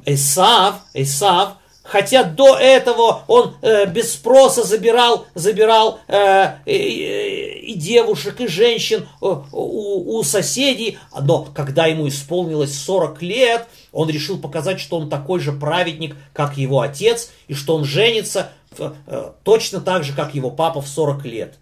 Эсав, 0.05 0.83
Эсав, 0.95 1.55
хотя 1.83 2.25
до 2.25 2.57
этого 2.57 3.23
он 3.27 3.55
э, 3.63 3.87
без 3.87 4.13
спроса 4.13 4.63
забирал, 4.63 5.27
забирал 5.35 6.01
э, 6.09 6.55
и, 6.67 7.73
и 7.73 7.75
девушек, 7.75 8.41
и 8.41 8.47
женщин 8.47 9.09
э, 9.21 9.27
у, 9.53 10.19
у 10.19 10.23
соседей, 10.23 10.99
но 11.21 11.49
когда 11.55 11.87
ему 11.87 12.09
исполнилось 12.09 12.79
40 12.79 13.23
лет, 13.23 13.67
он 13.93 14.09
решил 14.09 14.39
показать, 14.39 14.81
что 14.81 14.99
он 14.99 15.09
такой 15.11 15.41
же 15.41 15.53
праведник, 15.53 16.17
как 16.33 16.57
его 16.57 16.81
отец, 16.81 17.31
и 17.49 17.55
что 17.55 17.75
он 17.75 17.85
женится 17.85 18.53
э, 18.79 19.33
точно 19.43 19.81
так 19.81 20.05
же, 20.05 20.15
как 20.15 20.35
его 20.35 20.51
папа 20.51 20.81
в 20.81 20.89
40 20.89 21.25
лет. 21.27 21.55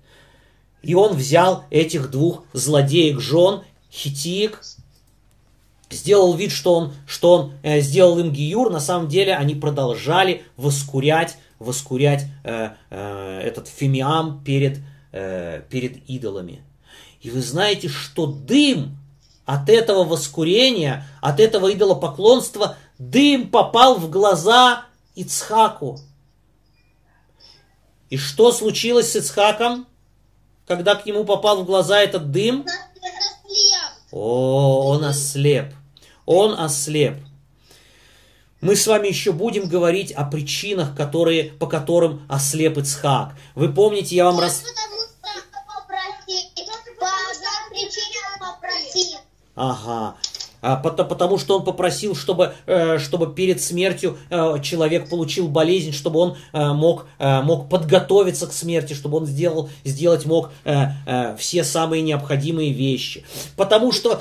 И 0.82 0.94
он 0.94 1.16
взял 1.16 1.64
этих 1.70 2.10
двух 2.10 2.44
злодеек 2.52 3.20
жен, 3.20 3.62
хитиек, 3.90 4.62
сделал 5.90 6.34
вид, 6.34 6.52
что 6.52 6.74
он, 6.74 6.92
что 7.06 7.34
он 7.34 7.52
э, 7.62 7.80
сделал 7.80 8.18
им 8.18 8.32
гиюр, 8.32 8.70
на 8.70 8.80
самом 8.80 9.08
деле 9.08 9.34
они 9.34 9.54
продолжали 9.54 10.42
воскурять, 10.56 11.38
воскурять 11.58 12.26
э, 12.44 12.70
э, 12.90 13.40
этот 13.44 13.68
фимиам 13.68 14.42
перед, 14.44 14.78
э, 15.12 15.62
перед 15.68 16.08
идолами. 16.08 16.62
И 17.20 17.30
вы 17.30 17.42
знаете, 17.42 17.88
что 17.88 18.26
дым 18.26 18.96
от 19.44 19.68
этого 19.68 20.04
воскурения, 20.04 21.06
от 21.20 21.40
этого 21.40 21.72
идолопоклонства, 21.72 22.76
дым 22.98 23.48
попал 23.48 23.96
в 23.96 24.10
глаза 24.10 24.84
Ицхаку. 25.14 25.98
И 28.10 28.16
что 28.16 28.52
случилось 28.52 29.12
с 29.12 29.16
Ицхаком, 29.16 29.86
когда 30.68 30.94
к 30.94 31.06
нему 31.06 31.24
попал 31.24 31.62
в 31.62 31.64
глаза 31.64 32.00
этот 32.00 32.30
дым? 32.30 32.64
О, 34.12 34.90
он 34.90 35.04
ослеп. 35.04 35.74
Он 36.26 36.58
ослеп. 36.60 37.16
Мы 38.60 38.76
с 38.76 38.86
вами 38.86 39.08
еще 39.08 39.32
будем 39.32 39.68
говорить 39.68 40.12
о 40.12 40.24
причинах, 40.24 40.94
которые, 40.96 41.44
по 41.44 41.66
которым 41.66 42.26
ослеп 42.28 42.76
Ицхак. 42.76 43.34
Вы 43.54 43.72
помните, 43.72 44.16
я 44.16 44.26
вам 44.26 44.38
раз... 44.38 44.62
Ага. 49.54 50.16
А, 50.60 50.76
потому 50.76 51.38
что 51.38 51.58
он 51.58 51.64
попросил, 51.64 52.14
чтобы, 52.14 52.54
э, 52.66 52.98
чтобы 52.98 53.32
перед 53.32 53.60
смертью 53.60 54.18
э, 54.30 54.56
человек 54.62 55.08
получил 55.08 55.48
болезнь, 55.48 55.92
чтобы 55.92 56.20
он 56.20 56.36
э, 56.52 56.72
мог, 56.72 57.06
мог 57.18 57.68
подготовиться 57.68 58.46
к 58.46 58.52
смерти, 58.52 58.94
чтобы 58.94 59.18
он 59.18 59.26
сделал, 59.26 59.70
сделать 59.84 60.26
мог 60.26 60.50
все 61.38 61.64
самые 61.64 62.02
необходимые 62.02 62.72
вещи. 62.72 63.24
Потому 63.56 63.92
что... 63.92 64.18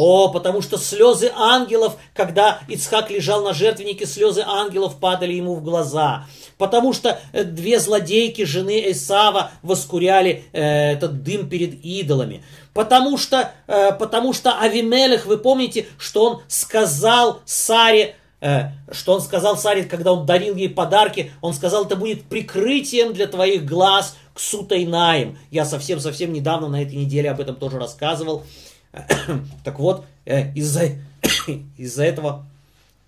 О, 0.00 0.28
потому 0.28 0.62
что 0.62 0.78
слезы 0.78 1.30
ангелов, 1.34 1.96
когда 2.14 2.60
Ицхак 2.68 3.10
лежал 3.10 3.42
на 3.42 3.52
жертвеннике, 3.52 4.06
слезы 4.06 4.44
ангелов 4.46 5.00
падали 5.00 5.32
ему 5.32 5.54
в 5.56 5.62
глаза. 5.64 6.26
Потому 6.56 6.92
что 6.92 7.18
две 7.32 7.80
злодейки 7.80 8.44
жены 8.44 8.90
Исава 8.92 9.50
воскуряли 9.62 10.44
э, 10.52 10.92
этот 10.92 11.22
дым 11.22 11.48
перед 11.48 11.84
идолами. 11.84 12.44
Потому 12.74 13.16
что, 13.18 13.52
э, 13.66 13.92
потому 13.92 14.32
что 14.32 14.60
Авимелех, 14.60 15.26
вы 15.26 15.38
помните, 15.38 15.86
что 15.98 16.24
он 16.26 16.42
сказал 16.46 17.40
Саре, 17.44 18.14
э, 18.40 18.70
что 18.92 19.14
он 19.14 19.20
сказал 19.20 19.56
Саре, 19.56 19.84
когда 19.84 20.12
он 20.12 20.26
дарил 20.26 20.54
ей 20.54 20.68
подарки, 20.68 21.32
он 21.40 21.54
сказал, 21.54 21.86
это 21.86 21.96
будет 21.96 22.24
прикрытием 22.24 23.14
для 23.14 23.26
твоих 23.26 23.64
глаз 23.64 24.16
к 24.34 24.38
Сутайнаем. 24.38 25.38
Я 25.50 25.64
совсем-совсем 25.64 26.32
недавно 26.32 26.68
на 26.68 26.82
этой 26.82 26.94
неделе 26.94 27.30
об 27.30 27.40
этом 27.40 27.56
тоже 27.56 27.80
рассказывал. 27.80 28.44
Так 29.64 29.78
вот, 29.78 30.06
э, 30.24 30.52
из-за 30.54 30.90
из 31.76 31.98
этого 31.98 32.46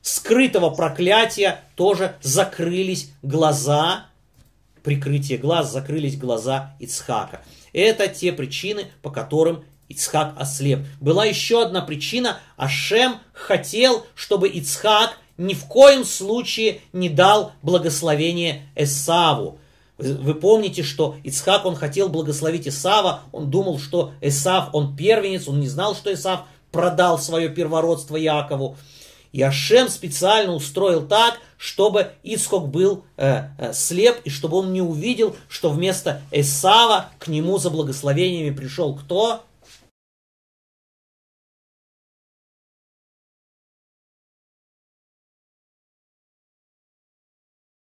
скрытого 0.02 0.70
проклятия 0.70 1.60
тоже 1.76 2.16
закрылись 2.22 3.12
глаза, 3.22 4.06
прикрытие 4.82 5.38
глаз, 5.38 5.72
закрылись 5.72 6.16
глаза 6.16 6.74
Ицхака. 6.78 7.42
Это 7.72 8.08
те 8.08 8.32
причины, 8.32 8.86
по 9.02 9.10
которым 9.10 9.64
Ицхак 9.88 10.34
ослеп. 10.38 10.80
Была 11.00 11.24
еще 11.24 11.62
одна 11.62 11.82
причина. 11.82 12.38
Ашем 12.56 13.18
хотел, 13.32 14.06
чтобы 14.14 14.48
Ицхак 14.48 15.18
ни 15.36 15.54
в 15.54 15.64
коем 15.64 16.04
случае 16.04 16.80
не 16.92 17.08
дал 17.08 17.52
благословение 17.62 18.68
Эсаву. 18.76 19.58
Вы 20.00 20.34
помните, 20.34 20.82
что 20.82 21.16
Ицхак, 21.24 21.66
он 21.66 21.76
хотел 21.76 22.08
благословить 22.08 22.66
Исава, 22.66 23.20
он 23.32 23.50
думал, 23.50 23.78
что 23.78 24.12
Исав, 24.20 24.70
он 24.72 24.96
первенец, 24.96 25.48
он 25.48 25.60
не 25.60 25.68
знал, 25.68 25.94
что 25.94 26.12
Исав 26.12 26.42
продал 26.72 27.18
свое 27.18 27.48
первородство 27.48 28.16
Якову. 28.16 28.76
И 29.32 29.42
Ашем 29.42 29.88
специально 29.88 30.52
устроил 30.52 31.06
так, 31.06 31.38
чтобы 31.56 32.12
Ицхок 32.22 32.68
был 32.68 33.04
э, 33.16 33.44
э, 33.58 33.72
слеп, 33.72 34.20
и 34.24 34.30
чтобы 34.30 34.56
он 34.56 34.72
не 34.72 34.82
увидел, 34.82 35.36
что 35.48 35.70
вместо 35.70 36.22
Эсава 36.32 37.10
к 37.18 37.28
нему 37.28 37.58
за 37.58 37.70
благословениями 37.70 38.54
пришел 38.54 38.94
кто? 38.94 39.44